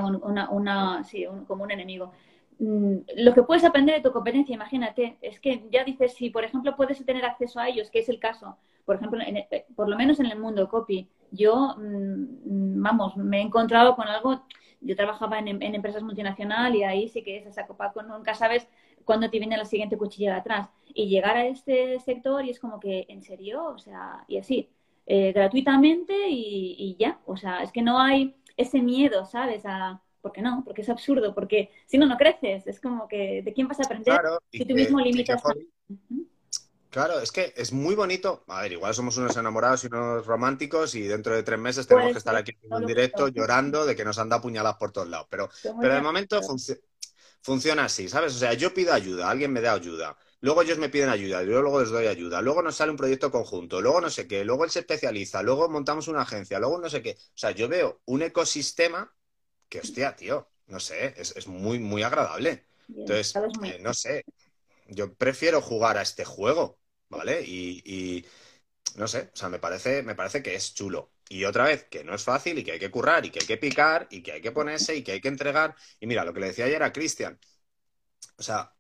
[0.04, 2.12] un- una, una- sí, un- como un enemigo.
[2.60, 6.44] Mm, Lo que puedes aprender de tu competencia, imagínate, es que ya dices, si por
[6.44, 9.90] ejemplo puedes tener acceso a ellos, que es el caso, por ejemplo, en eh, por
[9.90, 14.44] lo menos en el mundo copy, yo, mm, vamos, me he encontrado con algo,
[14.82, 18.34] yo trabajaba en, en empresas multinacionales y ahí sí que es esa copa, con- nunca
[18.36, 18.68] sabes
[19.04, 20.70] cuándo te viene la siguiente cuchilla de atrás.
[20.94, 23.66] Y llegar a este sector y es como que, ¿en serio?
[23.66, 24.70] O sea, y así
[25.06, 27.20] eh, gratuitamente y, y ya.
[27.26, 29.64] O sea, es que no hay ese miedo, ¿sabes?
[29.66, 30.64] A, ¿Por qué no?
[30.66, 32.66] Porque es absurdo, porque si no, no creces.
[32.68, 35.46] Es como que, ¿de quién vas a aprender Claro, si tú mismo limitas?
[35.46, 35.56] a-.
[36.96, 38.46] Claro, es que es muy bonito.
[38.48, 42.14] A ver, igual somos unos enamorados y unos románticos y dentro de tres meses tenemos
[42.14, 45.10] que estar aquí en un directo llorando de que nos han dado puñaladas por todos
[45.10, 45.28] lados.
[45.30, 45.50] Pero,
[45.82, 46.40] pero de momento
[47.42, 48.34] funciona así, ¿sabes?
[48.34, 51.62] O sea, yo pido ayuda, alguien me da ayuda, luego ellos me piden ayuda, yo
[51.62, 54.64] luego les doy ayuda, luego nos sale un proyecto conjunto, luego no sé qué, luego
[54.64, 57.18] él se especializa, luego montamos una agencia, luego no sé qué.
[57.20, 59.14] O sea, yo veo un ecosistema
[59.68, 62.68] que, hostia, tío, no sé, es, es muy, muy agradable.
[62.88, 64.24] Bien, Entonces, eh, no sé,
[64.88, 66.80] yo prefiero jugar a este juego,
[67.16, 67.42] ¿vale?
[67.42, 68.26] Y, y,
[68.96, 71.12] no sé, o sea, me parece, me parece que es chulo.
[71.28, 73.48] Y otra vez, que no es fácil y que hay que currar y que hay
[73.48, 75.76] que picar y que hay que ponerse y que hay que entregar.
[76.00, 77.40] Y mira, lo que le decía ayer a Cristian,
[78.38, 78.76] o sea,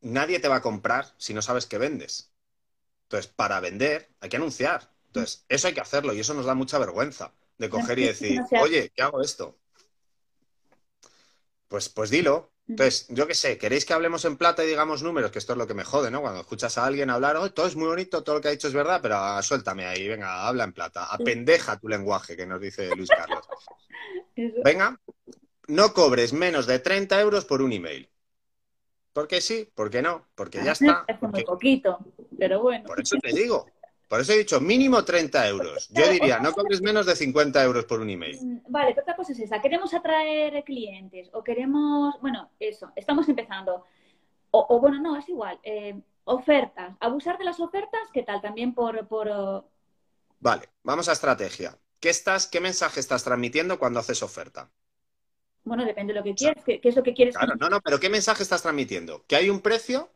[0.00, 2.32] nadie te va a comprar si no sabes qué vendes.
[3.04, 4.90] Entonces, para vender hay que anunciar.
[5.06, 8.40] Entonces, eso hay que hacerlo y eso nos da mucha vergüenza de coger y decir,
[8.60, 9.58] oye, ¿qué hago esto?
[11.68, 12.52] Pues, pues dilo.
[12.72, 15.30] Entonces, yo qué sé, ¿queréis que hablemos en plata y digamos números?
[15.30, 16.20] Que esto es lo que me jode, ¿no?
[16.22, 18.68] Cuando escuchas a alguien hablar, oh, todo es muy bonito, todo lo que ha dicho
[18.68, 21.04] es verdad, pero ah, suéltame ahí, venga, habla en plata.
[21.04, 23.46] Apendeja tu lenguaje, que nos dice Luis Carlos.
[24.64, 24.98] Venga,
[25.68, 28.08] no cobres menos de 30 euros por un email.
[29.12, 29.68] ¿Por qué sí?
[29.74, 30.26] ¿Por qué no?
[30.34, 31.04] Porque ya está.
[31.06, 31.98] Es muy Porque- poquito,
[32.38, 32.84] pero bueno.
[32.86, 33.66] por eso te digo.
[34.12, 35.88] Por eso he dicho mínimo 30 euros.
[35.88, 38.38] Yo diría, no cobres menos de 50 euros por un email.
[38.42, 39.58] Mm, Vale, pero otra cosa es esa.
[39.62, 43.86] ¿Queremos atraer clientes o queremos, bueno, eso, estamos empezando.
[44.50, 45.58] O, o bueno, no, es igual.
[45.62, 46.94] eh, ofertas.
[47.00, 48.42] Abusar de las ofertas, ¿qué tal?
[48.42, 49.64] También por, por
[50.40, 51.78] Vale, vamos a estrategia.
[51.98, 54.70] ¿Qué, estás, ¿Qué mensaje estás transmitiendo cuando haces oferta?
[55.64, 56.62] bueno, depende de lo que quieres.
[56.66, 57.34] ¿Qué, qué es lo que quieres?
[57.34, 59.24] Claro, no, no, pero ¿qué mensaje estás transmitiendo?
[59.26, 60.10] Que hay un precio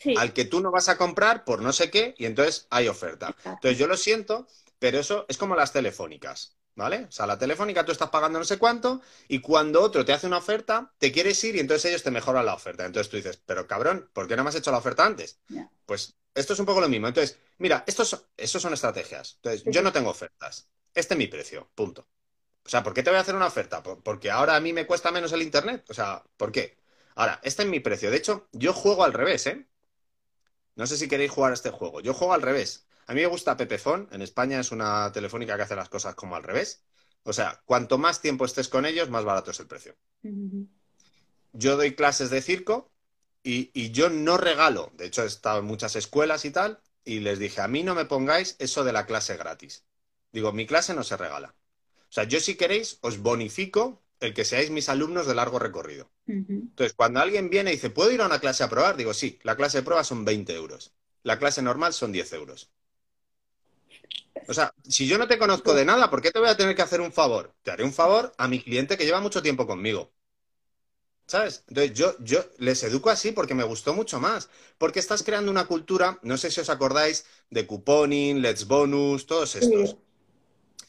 [0.00, 2.88] Sí, al que tú no vas a comprar por no sé qué y entonces hay
[2.88, 3.28] oferta.
[3.28, 3.50] exacto.
[3.52, 4.46] Entonces yo lo siento,
[4.78, 7.04] pero eso es como las telefónicas, ¿vale?
[7.08, 10.26] O sea, la telefónica tú estás pagando no sé cuánto y cuando otro te hace
[10.26, 12.84] una oferta, te quieres ir y entonces ellos te mejoran la oferta.
[12.86, 15.38] Entonces tú dices, pero cabrón, ¿por qué no me has hecho la oferta antes?
[15.86, 17.08] Pues esto es un poco lo mismo.
[17.08, 19.34] Entonces, mira, estos son, estos son estrategias.
[19.36, 20.68] Entonces, Sí, yo no tengo ofertas.
[20.94, 22.08] Este es mi precio, punto.
[22.64, 23.82] O sea, ¿por qué te voy a hacer una oferta?
[23.82, 25.84] ¿Por- Porque ahora a mí me cuesta menos el internet.
[25.88, 26.78] O sea, ¿por qué?
[27.16, 28.10] Ahora, este es mi precio.
[28.10, 29.66] De hecho, yo juego al revés, ¿eh?
[30.76, 32.00] No sé si queréis jugar a este juego.
[32.00, 32.86] Yo juego al revés.
[33.06, 34.08] A mí me gusta Pepefon.
[34.12, 36.84] En España es una telefónica que hace las cosas como al revés.
[37.22, 39.96] O sea, cuanto más tiempo estés con ellos, más barato es el precio.
[41.52, 42.92] Yo doy clases de circo
[43.42, 44.92] y, y yo no regalo.
[44.94, 46.82] De hecho, he estado en muchas escuelas y tal.
[47.04, 49.84] Y les dije, a mí no me pongáis eso de la clase gratis.
[50.32, 51.56] Digo, mi clase no se regala.
[52.10, 56.10] O sea, yo si queréis, os bonifico el que seáis mis alumnos de largo recorrido.
[56.26, 58.96] Entonces, cuando alguien viene y dice, ¿puedo ir a una clase a probar?
[58.96, 60.92] Digo, sí, la clase de prueba son 20 euros.
[61.22, 62.70] La clase normal son 10 euros.
[64.48, 66.74] O sea, si yo no te conozco de nada, ¿por qué te voy a tener
[66.74, 67.54] que hacer un favor?
[67.62, 70.12] Te haré un favor a mi cliente que lleva mucho tiempo conmigo.
[71.26, 71.64] ¿Sabes?
[71.68, 74.48] Entonces yo, yo les educo así porque me gustó mucho más.
[74.78, 79.54] Porque estás creando una cultura, no sé si os acordáis, de couponing, let's bonus, todos
[79.54, 79.90] estos.
[79.90, 79.96] Sí.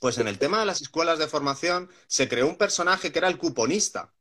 [0.02, 3.28] Pues en el tema de las escuelas de formación se creó un personaje que era
[3.28, 4.12] el cuponista,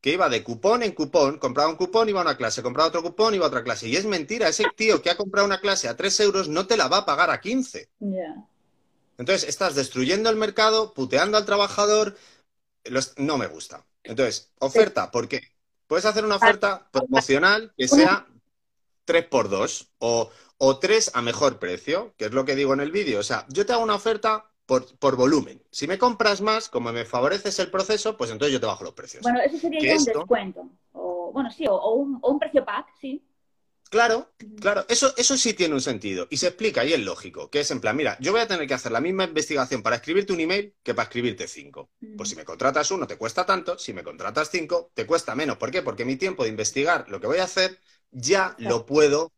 [0.00, 3.02] que iba de cupón en cupón, compraba un cupón, iba a una clase, compraba otro
[3.02, 3.88] cupón, iba a otra clase.
[3.88, 6.78] Y es mentira, ese tío que ha comprado una clase a 3 euros no te
[6.78, 7.90] la va a pagar a 15.
[8.00, 8.42] Ya.
[9.18, 12.16] Entonces estás destruyendo el mercado, puteando al trabajador.
[12.84, 13.84] Los- No me gusta.
[14.04, 15.42] Entonces, oferta, ¿por qué?
[15.86, 18.26] Puedes hacer una oferta promocional que sea
[19.04, 22.80] 3 por 2 o, o 3 a mejor precio, que es lo que digo en
[22.80, 23.20] el vídeo.
[23.20, 25.60] O sea, yo te hago una oferta por, por volumen.
[25.70, 28.92] Si me compras más, como me favoreces el proceso, pues entonces yo te bajo los
[28.92, 29.22] precios.
[29.22, 30.18] Bueno, eso sería ¿Qué ya un esto?
[30.20, 30.70] descuento.
[30.92, 33.24] O, bueno, sí, o, o un, o un precio pack, sí.
[33.90, 37.60] Claro, claro, eso, eso sí tiene un sentido y se explica y es lógico, que
[37.60, 40.34] es en plan, mira, yo voy a tener que hacer la misma investigación para escribirte
[40.34, 41.88] un email que para escribirte cinco.
[42.14, 45.56] Pues si me contratas uno te cuesta tanto, si me contratas cinco te cuesta menos.
[45.56, 45.80] ¿Por qué?
[45.80, 49.32] Porque mi tiempo de investigar lo que voy a hacer ya lo puedo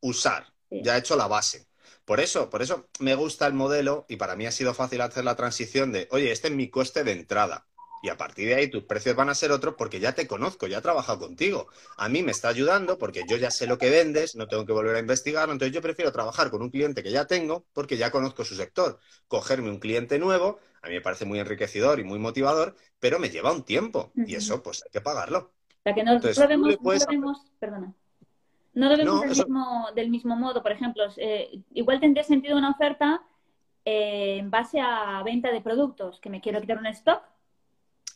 [0.00, 0.82] usar, Sí.
[0.82, 1.66] ya he hecho la base.
[2.04, 5.24] Por eso, por eso me gusta el modelo y para mí ha sido fácil hacer
[5.24, 7.66] la transición de, oye, este es mi coste de entrada.
[8.02, 10.66] Y a partir de ahí tus precios van a ser otros porque ya te conozco,
[10.66, 11.68] ya he trabajado contigo.
[11.96, 14.72] A mí me está ayudando porque yo ya sé lo que vendes, no tengo que
[14.74, 15.54] volver a investigarlo.
[15.54, 18.98] Entonces yo prefiero trabajar con un cliente que ya tengo porque ya conozco su sector.
[19.26, 23.30] Cogerme un cliente nuevo, a mí me parece muy enriquecedor y muy motivador, pero me
[23.30, 25.38] lleva un tiempo y eso pues hay que pagarlo.
[25.38, 26.44] O sea, que no Entonces,
[26.82, 27.94] puedes no lo vemos- perdona.
[28.74, 30.62] No lo vemos No, del, eso- mismo, del mismo modo.
[30.62, 33.22] Por ejemplo, eh, igual tendría sentido una oferta
[33.84, 37.22] eh, en base a venta de productos, que me quiero quitar un stock,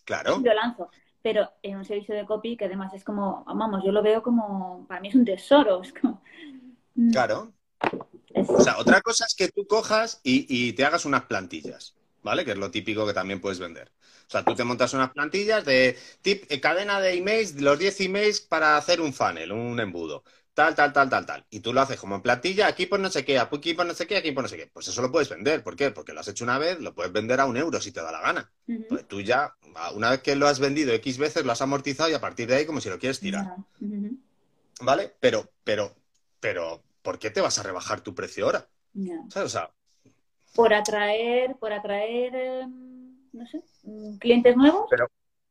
[0.05, 0.39] Claro.
[0.43, 0.91] lo lanzo.
[1.23, 4.87] Pero en un servicio de copy, que además es como, vamos, yo lo veo como,
[4.89, 5.83] para mí es un tesoro.
[5.83, 6.23] Es como,
[6.95, 7.53] mm, Claro.
[8.35, 11.95] es- O sea, otra cosa es que tú cojas y, y te hagas unas plantillas,
[12.23, 12.45] ¿vale?
[12.45, 13.91] Que es lo típico que también puedes vender.
[14.27, 18.01] O sea, tú te montas unas plantillas de tip, eh, cadena de emails, los 10
[18.01, 20.23] emails para hacer un funnel, un embudo.
[20.59, 21.47] Tal, tal, tal, tal, tal.
[21.51, 23.95] Y tú lo haces como en plantilla, aquí por no sé qué, aquí por no
[23.95, 24.67] sé qué, aquí por no sé qué.
[24.67, 25.63] Pues eso lo puedes vender.
[25.63, 25.93] ¿Por qué?
[25.93, 28.11] Porque lo has hecho una vez, lo puedes vender a un euro si te da
[28.11, 28.51] la gana.
[28.89, 29.55] Pues tú ya,
[29.95, 32.57] una vez que lo has vendido X veces, lo has amortizado y a partir de
[32.57, 33.55] ahí como si lo quieres tirar.
[34.81, 35.15] ¿Vale?
[35.21, 35.95] Pero, pero,
[36.41, 38.67] pero, ¿por qué te vas a rebajar tu precio ahora?
[39.29, 39.47] ¿Sabes?
[39.47, 39.71] O sea,
[40.57, 44.91] Por atraer, por atraer, eh, no sé, mm, clientes nuevos.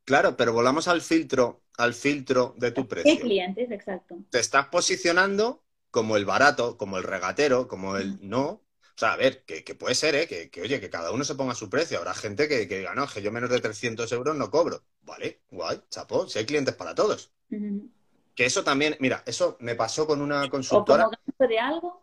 [0.04, 3.20] Claro, pero volvamos al filtro, al filtro de tu ¿Qué precio.
[3.20, 3.70] clientes?
[3.70, 4.18] Exacto.
[4.30, 8.46] Te estás posicionando como el barato, como el regatero, como el no.
[8.46, 10.26] O sea, a ver, que, que puede ser, ¿eh?
[10.26, 11.98] Que, que, oye, que cada uno se ponga su precio.
[11.98, 14.82] Habrá gente que, que diga, no, es que yo menos de 300 euros no cobro.
[15.02, 17.30] Vale, guay, chapo, si hay clientes para todos.
[17.48, 21.08] Que eso también, mira, eso me pasó con una O como consultora,
[21.38, 22.02] de algo.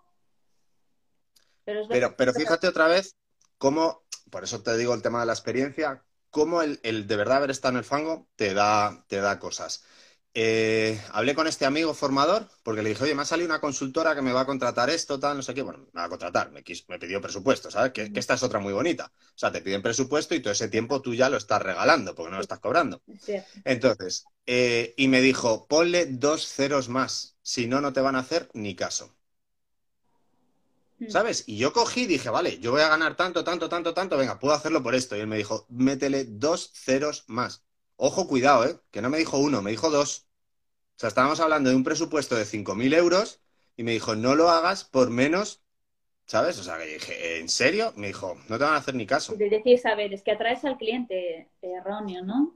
[1.65, 3.15] Pero, pero fíjate otra vez
[3.57, 6.04] cómo, por eso te digo el tema de la experiencia,
[6.37, 9.83] cómo el, el de verdad haber estado en el fango te da, te da cosas.
[10.37, 14.15] Eh, hablé con este amigo formador porque le dije, oye, me ha salido una consultora
[14.15, 15.61] que me va a contratar esto, tal, no sé qué.
[15.61, 17.93] Bueno, me va a contratar, me, quis- me pidió presupuesto, ¿sabes?
[17.93, 19.11] Que, que esta es otra muy bonita.
[19.15, 22.31] O sea, te piden presupuesto y todo ese tiempo tú ya lo estás regalando porque
[22.31, 23.01] no lo estás cobrando.
[23.63, 28.19] Entonces, eh, y me dijo, ponle dos ceros más, si no, no te van a
[28.19, 29.15] hacer ni caso.
[30.99, 31.09] Mm.
[31.09, 31.43] ¿Sabes?
[31.47, 34.39] Y yo cogí y dije, vale, yo voy a ganar tanto, tanto, tanto, tanto, venga,
[34.39, 35.15] puedo hacerlo por esto.
[35.15, 37.65] Y él me dijo, métele dos ceros más.
[37.97, 38.79] Ojo, cuidado, ¿eh?
[38.91, 40.27] Que no me dijo uno, me dijo dos.
[40.95, 43.41] O sea, estábamos hablando de un presupuesto de 5.000 euros
[43.75, 45.61] y me dijo, no lo hagas por menos,
[46.25, 46.57] ¿sabes?
[46.59, 47.93] O sea, que dije, ¿en serio?
[47.97, 49.35] Me dijo, no te van a hacer ni caso.
[49.35, 52.55] Decís, a ver, es que atraes al cliente erróneo, ¿no?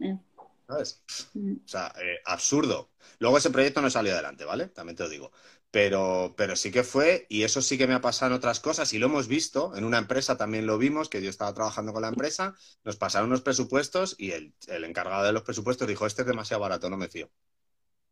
[0.00, 0.18] Eh,
[0.66, 1.02] ¿Sabes?
[1.34, 1.52] mm.
[1.64, 2.90] O sea, eh, absurdo.
[3.18, 4.66] Luego ese proyecto no salió adelante, ¿vale?
[4.68, 5.32] También te lo digo.
[5.72, 8.92] Pero, pero sí que fue, y eso sí que me ha pasado en otras cosas,
[8.92, 12.02] y lo hemos visto, en una empresa también lo vimos, que yo estaba trabajando con
[12.02, 12.54] la empresa,
[12.84, 16.60] nos pasaron unos presupuestos y el, el encargado de los presupuestos dijo, este es demasiado
[16.62, 17.30] barato, no me fío.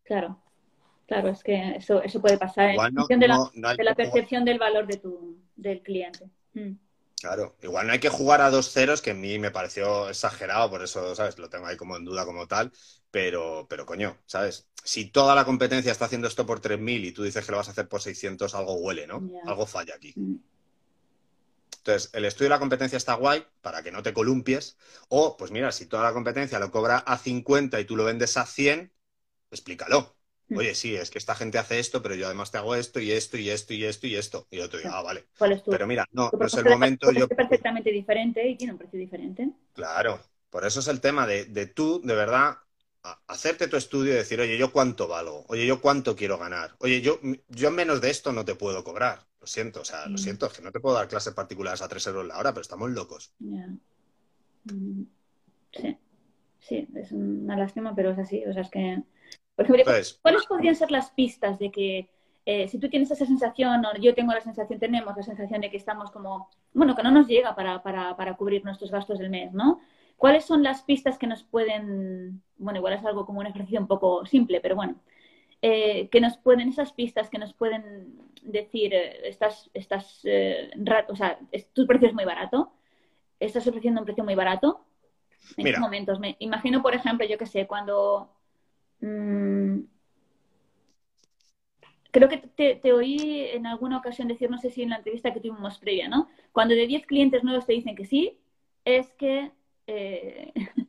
[0.05, 0.43] Claro,
[1.07, 3.79] claro, es que eso, eso puede pasar en no, función de la, no- no hay
[3.79, 6.31] de la que jugar- percepción del valor de tu, del cliente.
[6.55, 6.73] Mm.
[7.21, 10.71] Claro, igual no hay que jugar a dos ceros, que a mí me pareció exagerado,
[10.71, 11.37] por eso, ¿sabes?
[11.39, 12.71] Lo tengo ahí como en duda como tal,
[13.11, 14.68] pero, pero coño, ¿sabes?
[14.85, 17.69] Si toda la competencia está haciendo esto por 3.000 y tú dices que lo vas
[17.69, 19.29] a hacer por 600, algo huele, ¿no?
[19.45, 20.17] Algo falla aquí.
[20.17, 20.37] Mm.
[21.79, 24.77] Entonces, el estudio de la competencia está guay para que no te columpies.
[25.09, 28.37] O, pues mira, si toda la competencia lo cobra a 50 y tú lo vendes
[28.37, 28.93] a 100,
[29.51, 30.17] explícalo.
[30.49, 30.57] Mm.
[30.59, 33.11] Oye, sí, es que esta gente hace esto, pero yo además te hago esto y
[33.13, 34.47] esto y esto y esto y esto.
[34.51, 35.29] Y yo te digo, ah, vale.
[35.39, 37.07] ¿Cuál es tu, Pero mira, no, tu no es el momento.
[37.07, 37.21] valor?
[37.21, 39.51] Yo, Es perfectamente diferente y tiene un precio diferente.
[39.73, 40.21] claro,
[40.51, 42.59] por eso es el tema de, de tú, de verdad,
[43.27, 45.45] hacerte tu estudio y decir, oye, ¿yo cuánto valgo?
[45.49, 46.75] Oye, ¿yo cuánto quiero ganar?
[46.81, 49.21] Oye, yo, yo menos de esto no te puedo cobrar.
[49.41, 50.19] Lo siento, o sea, lo Mm.
[50.19, 52.63] siento, es que no te puedo dar clases particulares a 3 euros la hora, pero
[52.63, 53.33] estamos locos.
[53.39, 53.77] Mm.
[55.73, 55.97] Sí,
[56.59, 58.45] sí, es una lástima, pero es así.
[58.47, 59.03] O sea, es que,
[59.55, 62.11] por ejemplo, Entonces, ¿cuáles podrían ser las pistas de que
[62.45, 65.71] eh, si tú tienes esa sensación, o yo tengo la sensación, tenemos la sensación de
[65.71, 69.29] que estamos como, bueno, que no nos llega para, para, para cubrir nuestros gastos del
[69.31, 69.81] mes, ¿no?
[70.17, 73.87] ¿Cuáles son las pistas que nos pueden, bueno, igual es algo como un ejercicio un
[73.87, 74.97] poco simple, pero bueno,
[75.63, 80.71] eh, que nos pueden, esas pistas que nos pueden decir, eh, estás, estás, eh,
[81.09, 82.73] o sea, es- tu precio es muy barato,
[83.41, 84.85] estás ofreciendo un precio muy barato.
[85.57, 85.77] En Mira.
[85.77, 86.21] qué momentos?
[86.21, 88.31] Me imagino, por ejemplo, yo que sé, cuando
[89.01, 89.79] mm,
[92.11, 95.33] creo que te, te oí en alguna ocasión decir, no sé si en la entrevista
[95.33, 96.29] que tuvimos previa, ¿no?
[96.53, 98.39] Cuando de 10 clientes nuevos te dicen que sí,
[98.85, 99.53] es que
[99.87, 100.53] eh,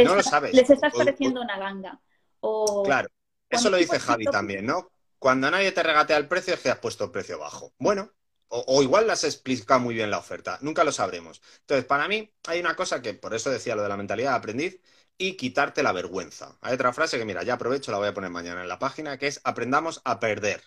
[0.00, 0.56] No lo sabes.
[0.56, 2.00] les estás O- pareciendo una ganga.
[2.40, 3.08] O Claro,
[3.50, 4.90] eso lo dice Javi también, ¿no?
[5.18, 7.74] Cuando nadie te regatea el precio es que has puesto el precio bajo.
[7.78, 8.12] Bueno,
[8.48, 11.42] o, o igual las explica muy bien la oferta, nunca lo sabremos.
[11.60, 14.36] Entonces, para mí hay una cosa que por eso decía lo de la mentalidad de
[14.36, 14.80] aprendiz
[15.18, 16.56] y quitarte la vergüenza.
[16.60, 19.18] Hay otra frase que, mira, ya aprovecho, la voy a poner mañana en la página,
[19.18, 20.62] que es aprendamos a perder.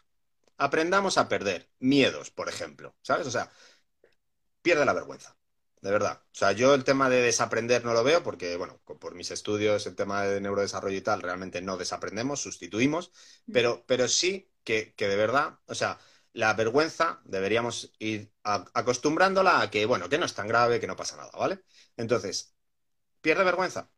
[0.57, 3.27] aprendamos a perder miedos, por ejemplo, ¿sabes?
[3.27, 3.51] O sea,
[4.61, 5.35] pierde la vergüenza,
[5.81, 6.21] de verdad.
[6.25, 9.85] O sea, yo el tema de desaprender no lo veo porque, bueno, por mis estudios,
[9.87, 13.11] el tema de neurodesarrollo y tal, realmente no desaprendemos, sustituimos,
[13.51, 15.97] pero, pero sí que, que de verdad, o sea,
[16.33, 20.87] la vergüenza deberíamos ir a- acostumbrándola a que, bueno, que no es tan grave, que
[20.87, 21.63] no pasa nada, ¿vale?
[21.97, 22.55] Entonces,
[23.21, 23.91] pierde vergüenza.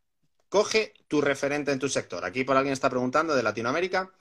[0.50, 2.26] Coge tu referente en tu sector.
[2.26, 4.14] Aquí por alguien está preguntando de Latinoamérica,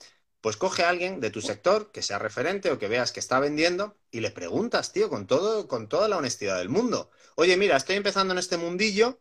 [0.43, 3.40] pues coge a alguien de tu sector que sea referente o que veas que está
[3.40, 7.11] vendiendo y le preguntas, tío, con todo, con toda la honestidad del mundo.
[7.36, 9.20] Oye, mira, estoy empezando en este mundillo,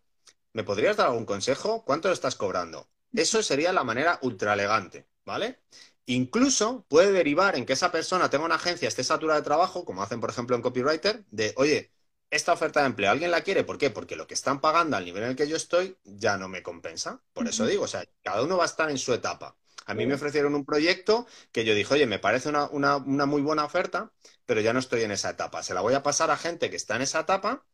[0.52, 1.86] ¿me podrías dar algún consejo?
[1.86, 2.90] ¿Cuánto lo estás cobrando?
[3.14, 5.60] Eso sería la manera ultra elegante, ¿vale?
[6.08, 10.02] Incluso puede derivar en que esa persona tenga una agencia, esté saturada de trabajo, como
[10.02, 11.92] hacen, por ejemplo, en Copywriter, de, oye,
[12.32, 13.64] esta oferta de empleo, ¿alguien la quiere?
[13.64, 13.92] ¿Por qué?
[13.92, 16.64] Porque lo que están pagando al nivel en el que yo estoy ya no me
[16.64, 17.22] compensa.
[17.34, 19.56] Por eso digo, o sea, cada uno va a estar en su etapa.
[19.86, 23.26] A mí me ofrecieron un proyecto que yo dije, oye, me parece una, una- una
[23.26, 24.12] muy buena oferta,
[24.46, 25.64] pero ya no estoy en esa etapa.
[25.64, 27.66] Se la voy a pasar a gente que está en esa etapa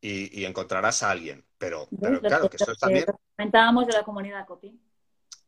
[0.00, 1.46] y, y encontrarás a alguien.
[1.58, 1.92] Pero,
[2.26, 3.06] claro, que- que eso lo es también
[3.36, 4.78] comentábamos de la comunidad copy.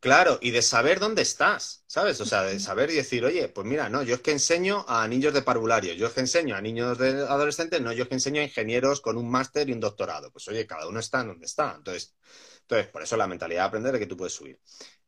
[0.00, 2.20] Claro, y de saber dónde estás, ¿sabes?
[2.20, 5.06] O sea, de saber y decir, oye, pues mira, no, yo es que enseño a
[5.06, 8.14] niños de parvulario, yo es que enseño a niños de adolescentes, no, yo es que
[8.16, 10.32] enseño a ingenieros con un máster y un doctorado.
[10.32, 11.74] Pues oye, cada uno está en donde está.
[11.76, 12.16] Entonces,
[12.62, 14.58] entonces por eso la mentalidad de aprender es que tú puedes subir.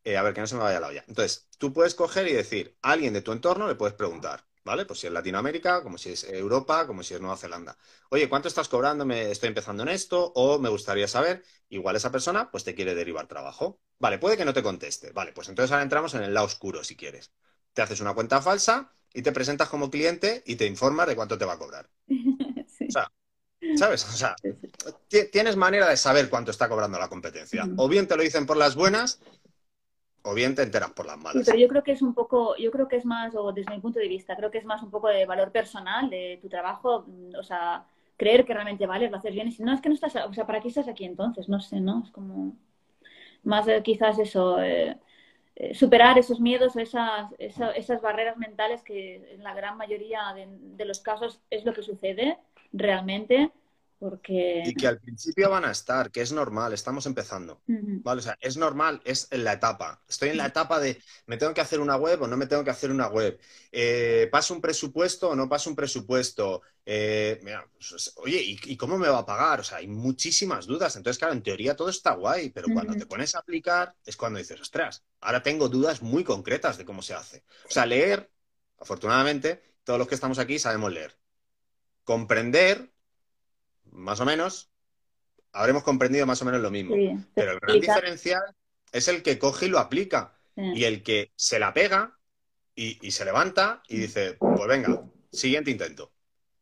[0.04, 1.04] Eh, a ver, que no se me vaya la olla.
[1.08, 4.84] Entonces, tú puedes coger y decir, a alguien de tu entorno le puedes preguntar, ¿vale?
[4.84, 7.78] Pues si es Latinoamérica, como si es Europa, como si es Nueva Zelanda.
[8.10, 9.06] Oye, ¿cuánto estás cobrando?
[9.06, 11.42] Me estoy empezando en esto, o me gustaría saber.
[11.70, 13.80] Igual esa persona, pues te quiere derivar trabajo.
[13.98, 15.10] Vale, puede que no te conteste.
[15.12, 17.32] Vale, pues entonces ahora entramos en el lado oscuro, si quieres.
[17.72, 21.38] Te haces una cuenta falsa y te presentas como cliente y te informas de cuánto
[21.38, 21.88] te va a cobrar.
[22.66, 22.88] Sí.
[22.88, 23.12] O sea,
[23.76, 24.04] ¿sabes?
[24.04, 24.34] O sea,
[25.30, 27.68] tienes manera de saber cuánto está cobrando la competencia.
[27.76, 29.20] O bien te lo dicen por las buenas,
[30.24, 31.46] o bien te enteras por las malas.
[31.46, 33.80] pero yo creo que es un poco, yo creo que es más, o desde mi
[33.80, 37.04] punto de vista, creo que es más un poco de valor personal de tu trabajo,
[37.08, 39.88] mm, o sea, creer que realmente vales, lo haces bien, y si no, es que
[39.88, 41.48] no estás, o sea, ¿para qué estás aquí entonces?
[41.48, 42.02] No sé, ¿no?
[42.04, 42.56] Es como
[43.44, 44.98] más eh, quizás eso, eh,
[45.56, 50.34] eh, superar esos miedos o esas, esa- esas barreras mentales que en la gran mayoría
[50.36, 52.38] de los casos es lo que sucede
[52.72, 53.52] realmente,
[54.04, 54.62] porque...
[54.66, 57.62] Y que al principio van a estar, que es normal, estamos empezando.
[57.66, 60.02] Vale, o sea, es normal, es en la etapa.
[60.06, 62.62] Estoy en la etapa de me tengo que hacer una web o no me tengo
[62.62, 63.40] que hacer una web.
[63.72, 66.60] Eh, ¿Paso un presupuesto o no paso un presupuesto?
[66.84, 69.60] Eh, mira, pues, oye, ¿y, y cómo me va a pagar?
[69.60, 70.94] O sea, hay muchísimas dudas.
[70.96, 74.38] Entonces, claro, en teoría todo está guay, pero cuando te pones a aplicar es cuando
[74.38, 77.42] dices, ostras, ahora tengo dudas muy concretas de cómo se hace.
[77.66, 78.30] O sea, leer,
[78.78, 81.16] afortunadamente, todos los que estamos aquí sabemos leer.
[82.04, 82.92] Comprender,
[83.94, 84.70] más o menos,
[85.52, 86.94] habremos comprendido más o menos lo mismo.
[86.94, 88.42] Sí, Pero el gran explica- diferencial
[88.92, 90.36] es el que coge y lo aplica.
[90.54, 90.62] sí.
[90.74, 92.18] Y el que se la pega
[92.74, 96.12] y, y se levanta y dice, pues venga, siguiente intento.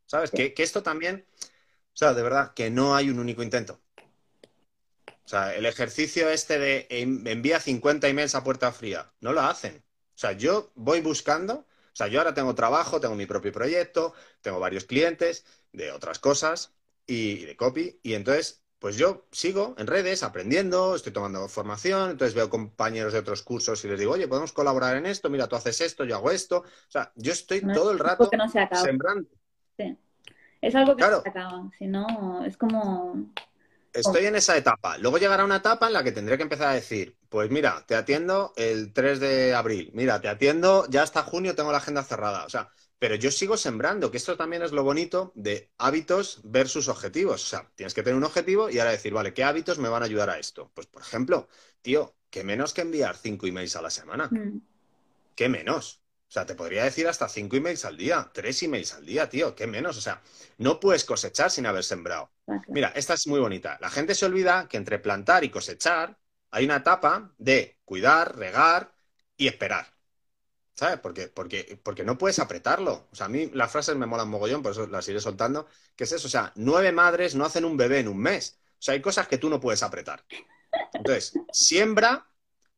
[0.07, 0.31] ¿Sabes?
[0.31, 3.81] Que, que esto también, o sea, de verdad, que no hay un único intento.
[5.07, 9.41] O sea, el ejercicio este de en- envía 50 emails a puerta fría, no lo
[9.41, 9.83] hacen.
[10.15, 14.15] O sea, yo voy buscando, o sea, yo ahora tengo trabajo, tengo mi propio proyecto,
[14.43, 16.75] tengo varios clientes de otras cosas
[17.07, 22.35] y, de copy, y entonces, pues yo sigo en redes aprendiendo, estoy tomando formación, entonces
[22.35, 25.57] veo compañeros de otros cursos y les digo, oye, podemos colaborar en esto, mira, tú
[25.57, 26.59] haces esto, yo hago esto.
[26.59, 28.83] O sea, yo estoy No, todo el rato algo que no se acaba.
[28.83, 29.29] sembrando.
[29.77, 29.97] Sí.
[30.61, 31.17] Es algo que Claro.
[31.19, 31.71] no se acaba.
[31.79, 33.33] Si no, es como.
[33.93, 34.97] Estoy en esa etapa.
[34.99, 37.95] Luego llegará una etapa en la que tendré que empezar a decir, pues mira, te
[37.95, 42.47] atiendo el 3 de abril, mira, te atiendo ya hasta junio, tengo la agenda cerrada.
[42.47, 42.71] O sea,
[43.03, 47.43] pero yo sigo sembrando, que esto también es lo bonito de hábitos versus objetivos.
[47.43, 50.05] O sea, tienes que tener un objetivo y ahora decir, vale, ¿qué hábitos me van
[50.05, 50.71] a ayudar a esto?
[50.73, 51.49] Pues, por ejemplo,
[51.81, 54.29] tío, que menos que enviar cinco emails a la semana.
[54.29, 54.61] mm,
[55.35, 56.05] ¿Qué menos?
[56.29, 59.57] O sea, te podría decir hasta cinco emails al día, tres emails al día, tío,
[59.57, 59.97] ¿qué menos?
[59.99, 60.23] O sea,
[60.59, 62.31] no puedes cosechar sin haber sembrado.
[62.69, 63.79] Mira, esta es muy bonita.
[63.81, 66.21] La gente se olvida que entre plantar y cosechar
[66.53, 68.95] hay una etapa de cuidar, regar
[69.37, 69.92] y esperar.
[70.75, 70.99] ¿Sabes?
[71.01, 73.09] Porque, porque, porque no puedes apretarlo.
[73.13, 75.67] O sea, a mí las frases me molan mogollón, por eso las iré soltando.
[75.97, 76.27] ¿Qué es eso?
[76.27, 78.59] O sea, nueve madres no hacen un bebé en un mes.
[78.79, 80.25] O sea, hay cosas que tú no puedes apretar.
[80.95, 82.27] Entonces, siembra,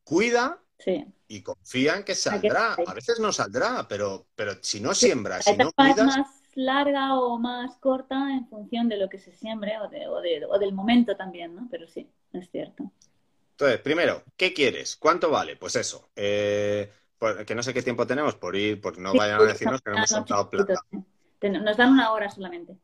[0.03, 1.05] cuida Sí.
[1.27, 2.81] y confía en que saldrá.
[2.85, 7.17] A veces no saldrá, pero, pero si no siembras, La si no cuidas, más larga
[7.19, 10.59] o más corta en función de lo que se siembre o, de- o de- o
[10.59, 11.67] del momento también, ¿no?
[11.71, 12.91] Pero sí, es cierto.
[13.51, 14.97] Entonces, primero, ¿qué quieres?
[14.97, 15.55] ¿Cuánto vale?
[15.55, 16.09] Pues eso.
[16.15, 16.91] eh,
[17.33, 19.81] por- que no sé qué tiempo tenemos por ir, porque no Sí, vayan a decirnos
[19.81, 20.85] que no hemos soltado plata.
[21.41, 22.77] Nos dan una hora solamente.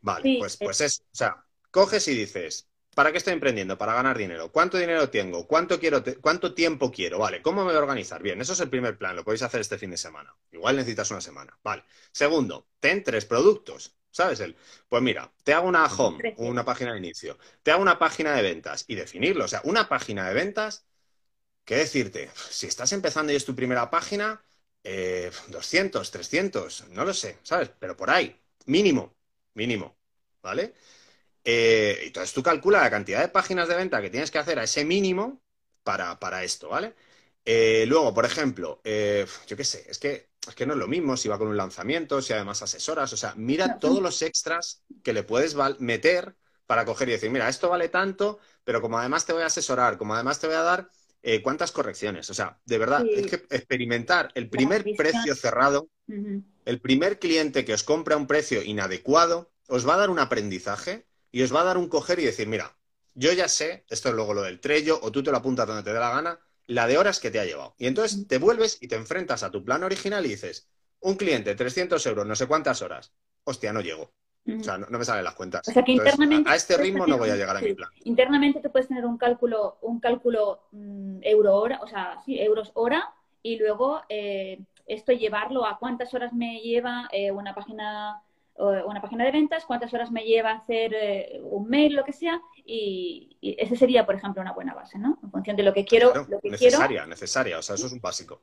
[0.00, 0.64] Vale, Sí, pues, eh.
[0.64, 1.02] pues eso.
[1.04, 3.78] O sea, coges y dices, ¿para qué estoy emprendiendo?
[3.78, 4.52] Para ganar dinero.
[4.52, 5.46] ¿Cuánto dinero tengo?
[5.46, 7.18] ¿Cuánto, quiero te- ¿Cuánto tiempo quiero?
[7.18, 8.22] Vale, ¿cómo me voy a organizar?
[8.22, 10.34] Bien, eso es el primer plan, lo podéis hacer este fin de semana.
[10.52, 11.58] Igual necesitas una semana.
[11.62, 11.84] Vale.
[12.12, 13.96] Segundo, ten tres productos.
[14.10, 14.38] ¿Sabes?
[14.38, 14.56] El,
[14.88, 18.42] pues mira, te hago una home, una página de inicio, te hago una página de
[18.42, 19.44] ventas y definirlo.
[19.46, 20.86] O sea, una página de ventas,
[21.64, 22.30] ¿qué decirte?
[22.50, 24.42] Si estás empezando y es tu primera página,
[24.82, 27.70] eh, 200, 300, no lo sé, ¿sabes?
[27.78, 28.36] Pero por ahí,
[28.66, 29.14] mínimo,
[29.54, 29.96] mínimo,
[30.42, 30.74] ¿vale?
[31.44, 34.64] Eh, entonces tú calculas la cantidad de páginas de venta que tienes que hacer a
[34.64, 35.42] ese mínimo
[35.82, 36.94] para, para esto, ¿vale?
[37.44, 40.88] Eh, luego, por ejemplo, eh, yo qué sé, es que, es que no es lo
[40.88, 44.82] mismo si va con un lanzamiento, si además asesoras, o sea, mira todos los extras
[45.02, 46.36] que le puedes meter
[46.66, 49.98] para coger y decir, mira, esto vale tanto, pero como además te voy a asesorar,
[49.98, 50.90] como además te voy a dar
[51.26, 53.12] eh, cuántas correcciones, o sea, de verdad, Sí.
[53.16, 55.88] es que experimentar el primer precio cerrado
[56.66, 61.06] el primer cliente que os compra un precio inadecuado os va a dar un aprendizaje
[61.32, 62.76] y os va a dar un coger y decir, mira,
[63.14, 65.82] yo ya sé, esto es luego lo del trello, o tú te lo apuntas donde
[65.82, 67.74] te dé la gana, la de horas que te ha llevado.
[67.78, 70.68] Y entonces te vuelves y te enfrentas a tu plan original y dices,
[71.00, 73.12] un cliente, 300 euros, no sé cuántas horas.
[73.44, 74.12] Hostia, no llego.
[74.46, 75.66] O sea, no, no me salen las cuentas.
[75.66, 77.66] O sea que Entonces, internamente a, a este ritmo no voy a llegar a sí,
[77.66, 77.90] mi plan.
[78.04, 82.70] Internamente tú puedes tener un cálculo, un cálculo mm, euro hora, o sea, sí, euros
[82.74, 88.22] hora, y luego eh, esto llevarlo a cuántas horas me lleva eh, una página
[88.56, 92.40] una página de ventas, cuántas horas me lleva hacer eh, un mail, lo que sea,
[92.64, 95.18] y, y ese sería, por ejemplo, una buena base, ¿no?
[95.24, 97.58] En función de lo que quiero, Claro, lo que quiero, necesaria, necesaria.
[97.58, 98.42] O sea, eso es un básico.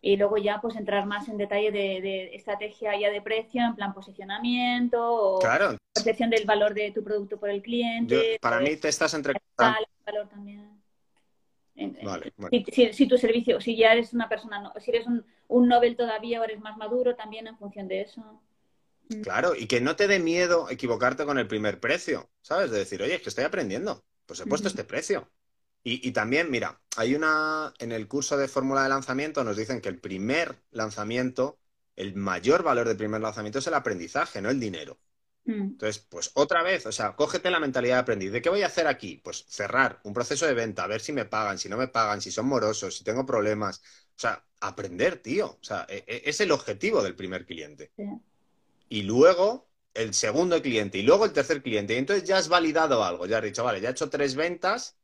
[0.00, 3.74] Y luego ya pues entrar más en detalle de, de estrategia ya de precio, en
[3.74, 8.38] plan posicionamiento o Claro, percepción del valor de tu producto por el yo- cliente.
[8.40, 9.34] para mí te estás entre...
[9.56, 10.68] tal, valor también.
[12.02, 12.50] Vale, bueno.
[12.50, 15.68] Si, si- si tu servicio, si ya eres una persona, no- si eres un, un
[15.68, 18.42] Nobel todavía o eres más maduro, también en función de eso.
[19.22, 22.70] Claro, y que no te dé miedo equivocarte con el primer precio, ¿sabes?
[22.70, 25.30] De decir, oye, es que estoy aprendiendo, pues he puesto este precio.
[25.84, 29.80] Y, y también, mira, hay una, en el curso de fórmula de lanzamiento nos dicen
[29.80, 31.60] que el primer lanzamiento,
[31.94, 34.98] el mayor valor del primer lanzamiento es el aprendizaje, no el dinero.
[35.44, 35.62] Mm.
[35.62, 38.32] Entonces, pues otra vez, o sea, cógete la mentalidad de aprendiz.
[38.32, 39.20] ¿De qué voy a hacer aquí?
[39.22, 42.20] Pues cerrar un proceso de venta, a ver si me pagan, si no me pagan,
[42.20, 43.78] si son morosos, si tengo problemas.
[44.16, 45.50] O sea, aprender, tío.
[45.52, 47.92] O sea, e- e- es el objetivo del primer cliente.
[47.96, 48.04] Sí.
[48.88, 51.94] Y luego el segundo cliente y luego el tercer cliente.
[51.94, 54.97] Y entonces ya has validado algo, ya has dicho, vale, ya he hecho tres ventas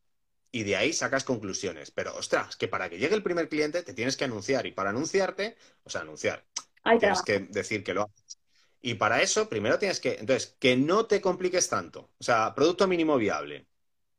[0.54, 1.90] y de ahí sacas conclusiones.
[1.90, 4.90] Pero, ostras, que para que llegue el primer cliente te tienes que anunciar y para
[4.90, 6.44] anunciarte, o sea, anunciar,
[6.84, 8.38] Hay tienes que decir que lo haces.
[8.80, 12.12] Y para eso, primero tienes que, entonces, que no te compliques tanto.
[12.18, 13.66] O sea, producto mínimo viable.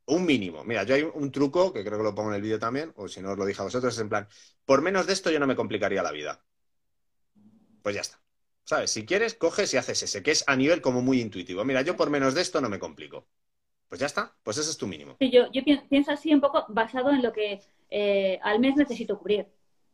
[0.08, 0.66] Un mínimo.
[0.66, 3.08] Mira, yo hay un truco que creo que lo pongo en el vídeo también, o
[3.08, 4.28] si no os lo dije a vosotros, es en plan,
[4.66, 6.44] por menos de esto yo no me complicaría la vida.
[7.82, 8.20] Pues ya está.
[8.66, 8.92] ¿Sabes?
[8.92, 11.64] Si quieres, coges y haces ese, que es a nivel como muy intuitivo.
[11.64, 13.30] Mira, yo por menos de esto no me complico.
[13.88, 15.16] Pues ya está, pues ese es tu mínimo.
[15.20, 18.76] Sí, yo, yo pi- pienso así un poco basado en lo que eh, al mes
[18.76, 19.48] necesito cubrir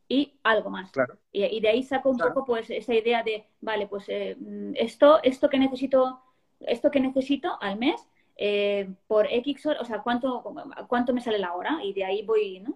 [0.07, 0.91] y algo más.
[0.91, 1.17] Claro.
[1.31, 2.33] Y, y de ahí saco un Claro.
[2.33, 6.21] poco pues esa idea de, vale, pues eh, mm, esto, esto que necesito,
[6.61, 8.01] esto que necesito al mes
[8.37, 10.41] eh, por X horas, o sea, cuánto,
[10.87, 12.75] cuánto me sale la hora y de ahí voy, ¿no?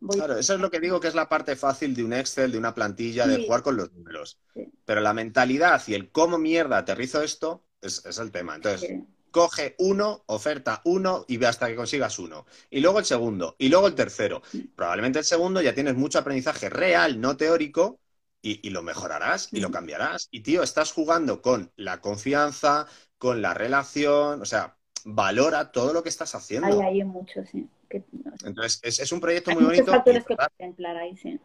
[0.00, 2.52] Voy- Claro, eso es lo que digo que es la parte fácil de un Excel,
[2.52, 3.44] de una plantilla, de Sí.
[3.46, 4.38] jugar con los números.
[4.54, 4.70] Sí.
[4.84, 8.54] Pero la mentalidad y el cómo mierda aterrizo esto es, es el tema.
[8.56, 9.04] Entonces, eh,
[9.36, 12.46] coge uno, oferta uno y ve hasta que consigas uno.
[12.70, 14.42] Y luego el segundo, y luego el tercero.
[14.74, 18.00] Probablemente el segundo ya tienes mucho aprendizaje real, no teórico,
[18.42, 20.28] y, y lo mejorarás y lo cambiarás.
[20.30, 22.86] Y tío, estás jugando con la confianza,
[23.18, 26.80] con la relación, o sea, valora todo lo que estás haciendo.
[26.80, 27.68] hay, hay mucho, sí.
[27.88, 28.02] Que,
[28.44, 29.90] Entonces, es, es un proyecto hay muy bonito.
[29.90, 30.48] y, factores que ¿verdad?
[30.58, 31.38] contemplar ahí, sí.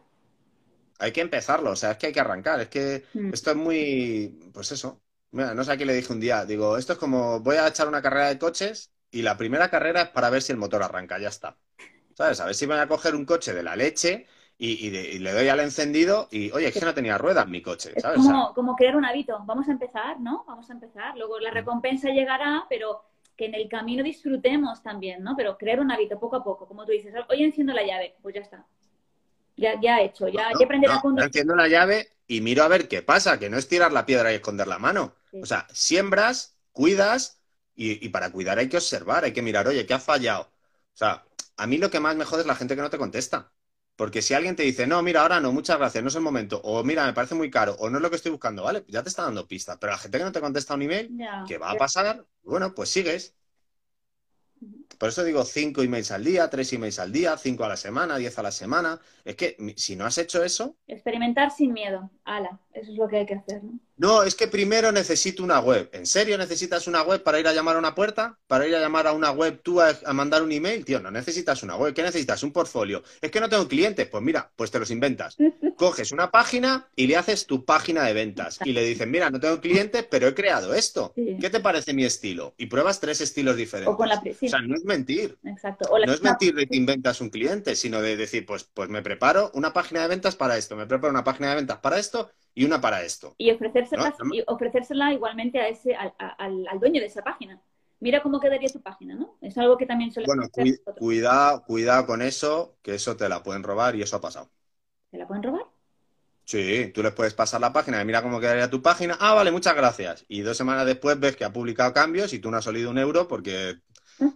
[0.98, 3.30] hay que empezarlo, o sea, es que hay que arrancar, es que Mm.
[3.30, 6.76] esto es muy, pues eso, Mira, no sé a quién le dije un día, digo,
[6.76, 10.08] esto es como, voy a echar una carrera de coches y la primera carrera es
[10.10, 11.58] para ver si el motor arranca, ya está.
[12.14, 12.40] ¿Sabes?
[12.40, 14.26] A ver si voy a coger un coche de la leche
[14.58, 17.48] y, y de- y le doy al encendido y, oye, es que no tenía ruedas
[17.48, 18.24] mi coche, Es ¿sabes?
[18.24, 19.38] Sea, como, como crear un hábito.
[19.46, 20.44] Vamos a empezar, ¿no?
[20.46, 21.16] Vamos a empezar.
[21.16, 21.40] Luego Mm.
[21.40, 23.02] la recompensa llegará, pero
[23.36, 25.34] que en el camino disfrutemos también, ¿no?
[25.36, 26.66] Pero crear un hábito poco a poco.
[26.68, 28.66] Como tú dices, hoy enciendo la llave, pues ya está.
[29.56, 31.26] Ya, ya he hecho, ya, no, ya aprendí no, a conducir.
[31.26, 34.32] enciendo la llave y miro a ver qué pasa, que no es tirar la piedra
[34.32, 35.14] y esconder la mano.
[35.32, 35.42] Sí.
[35.42, 37.40] O sea, siembras, cuidas
[37.74, 40.42] y, y para cuidar hay que observar, hay que mirar, oye, ¿qué ha fallado?
[40.94, 41.24] O sea,
[41.56, 43.52] a mí lo que más me jode es la gente que no te contesta.
[43.96, 46.60] Porque si alguien te dice, no, mira, ahora no, muchas gracias, no es el momento,
[46.64, 48.84] o mira, me parece muy caro, o no es lo que estoy buscando, ¿vale?
[48.88, 49.76] Ya te está dando pistas.
[49.80, 51.44] Pero la gente que no te contesta un email, Ya.
[51.46, 52.26] ¿qué va a pasar?
[52.42, 53.36] Bueno, pues sigues.
[54.98, 58.16] Por eso digo cinco emails al día, tres emails al día, cinco a la semana,
[58.18, 59.00] diez a la semana.
[59.24, 62.10] Es que si no has hecho eso, Experimentar sin miedo.
[62.24, 63.78] ala, eso es lo que hay que hacer, ¿no?
[64.02, 65.88] No, es que primero necesito una web.
[65.92, 68.36] ¿En serio necesitas una web para ir a llamar a una puerta?
[68.48, 70.84] ¿Para ir a llamar a una web tú a, a mandar un email?
[70.84, 71.94] Tío, no necesitas una web.
[71.94, 72.42] ¿Qué necesitas?
[72.42, 73.04] Un portfolio.
[73.20, 74.08] Es que no tengo clientes.
[74.08, 75.36] Pues mira, pues te los inventas.
[75.76, 78.58] Coges una página y le haces tu página de ventas.
[78.64, 81.12] Y le dices, mira, no tengo clientes, pero he creado esto.
[81.14, 81.36] Sí.
[81.40, 82.54] ¿Qué te parece mi estilo?
[82.58, 83.94] Y pruebas tres estilos diferentes.
[83.94, 84.16] O con la.
[84.16, 85.38] O sea, no es mentir.
[85.44, 85.88] Exacto.
[85.92, 88.88] O la No es mentir de que inventas un cliente, sino de decir, pues, pues
[88.88, 92.00] me preparo una página de ventas para esto, me preparo una página de ventas para
[92.00, 93.34] esto y una para esto.
[93.38, 94.34] Y ofrecérsela, No, no.
[94.34, 97.60] y ofrecérsela igualmente a ese, al, al- al dueño de esa página.
[98.00, 99.36] Mira cómo quedaría tu página, ¿no?
[99.40, 100.96] Es algo que también suele Bueno, nosotros.
[100.98, 104.50] cuidado, cuidado con eso, que eso te la pueden robar y eso ha pasado.
[105.10, 105.66] ¿Te la pueden robar?
[106.44, 109.16] Sí, tú les puedes pasar la página y mira cómo quedaría tu página.
[109.20, 110.24] Ah, vale, muchas gracias.
[110.28, 112.98] Y dos semanas después ves que ha publicado cambios y tú no has salido un
[112.98, 113.78] euro porque...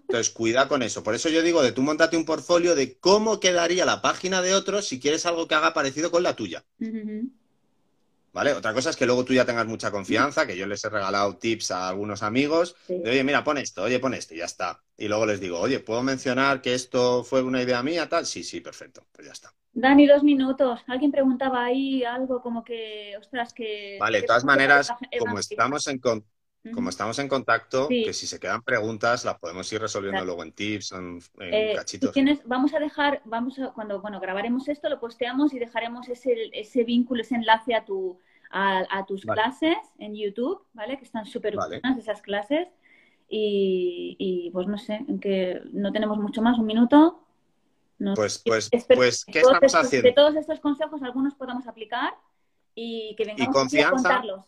[0.08, 1.02] Entonces, cuida con eso.
[1.04, 4.54] Por eso yo digo de tú montate un portfolio de cómo quedaría la página de
[4.54, 6.64] otros si quieres algo que haga parecido con la tuya.
[6.80, 7.30] Ujú.
[8.36, 8.52] ¿Vale?
[8.52, 11.38] Otra cosa es que luego tú ya tengas mucha confianza, que yo les he regalado
[11.38, 14.82] tips a algunos amigos de, oye, mira, pon esto, oye, pon esto, y ya está.
[14.94, 18.26] Y luego les digo, oye, ¿puedo mencionar que esto fue una idea mía, tal?
[18.26, 19.54] Sí, sí, perfecto, pues ya está.
[19.72, 20.80] Dani, dos minutos.
[20.86, 23.96] Alguien preguntaba ahí algo como que, ostras, que...
[23.98, 26.26] Vale, de todas maneras, como estamos en, con-.
[26.74, 28.04] Como estamos en contacto, Sí.
[28.04, 30.26] que si se quedan preguntas las podemos ir resolviendo Claro.
[30.26, 32.12] luego en tips, en, en Eh, cachitos.
[32.12, 36.50] tienes, vamos a dejar, vamos a, cuando, bueno, grabaremos esto, lo posteamos y dejaremos ese,
[36.52, 38.18] ese vínculo, ese enlace a tu,
[38.50, 39.40] a, a tus Vale.
[39.42, 40.96] clases en YouTube, ¿vale?
[40.98, 41.80] Que están súper Vale.
[41.80, 42.68] buenas esas clases.
[43.28, 47.22] Y, y, pues no sé, que no tenemos mucho más, un minuto.
[47.98, 50.08] No Pues, pues, pues, que ¿qué estamos estos- haciendo?
[50.08, 52.14] De todos estos consejos, algunos podamos aplicar
[52.74, 53.94] y que vengamos aquí a confianza.
[53.94, 54.46] contarlos.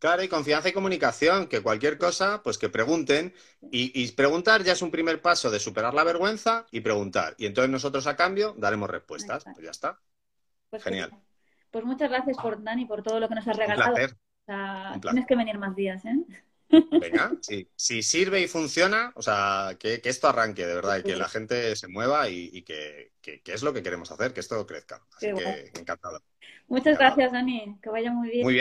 [0.00, 3.34] Claro, y confianza y comunicación, que cualquier cosa, pues que pregunten.
[3.70, 7.36] Y, y preguntar ya es un primer paso de superar la vergüenza y preguntar.
[7.38, 9.44] Y entonces nosotros a cambio daremos respuestas.
[9.44, 9.54] Exacto.
[9.54, 10.00] Pues ya está.
[10.70, 11.16] Pues, Genial.
[11.70, 13.94] Pues muchas gracias por Dani, por todo lo que nos has Un regalado.
[13.94, 14.12] placer.
[14.12, 15.12] O sea, Un placer.
[15.12, 16.16] tienes que venir más días, ¿eh?
[16.98, 17.70] Venga, sí.
[17.76, 21.28] si sirve y funciona, o sea, que, que esto arranque de verdad y que la
[21.28, 24.66] gente se mueva y, y que, que- que es lo que queremos hacer, que esto
[24.66, 25.06] crezca.
[25.16, 26.22] Así Qué que encantado.
[26.68, 26.98] Muchas Encantado.
[26.98, 27.78] gracias, Dani.
[27.82, 28.46] Que vaya muy bien.
[28.46, 28.54] Muy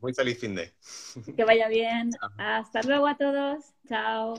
[0.00, 0.72] Muy feliz fin de.
[1.36, 2.10] Que vaya bien.
[2.20, 2.30] Chao.
[2.38, 3.64] Hasta luego a todos.
[3.88, 4.34] Chao.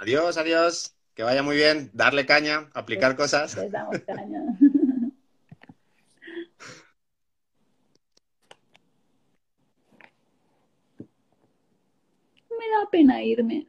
[0.00, 0.96] Adiós, adiós.
[1.14, 1.90] Que vaya muy bien.
[1.92, 3.56] Darle caña, aplicar cosas.
[3.56, 4.40] Les damos caña.
[12.58, 13.66] Me da pena irme.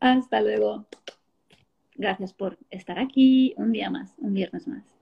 [0.00, 0.86] Hasta luego.
[1.96, 4.95] Gracias por estar aquí un día más, un viernes más.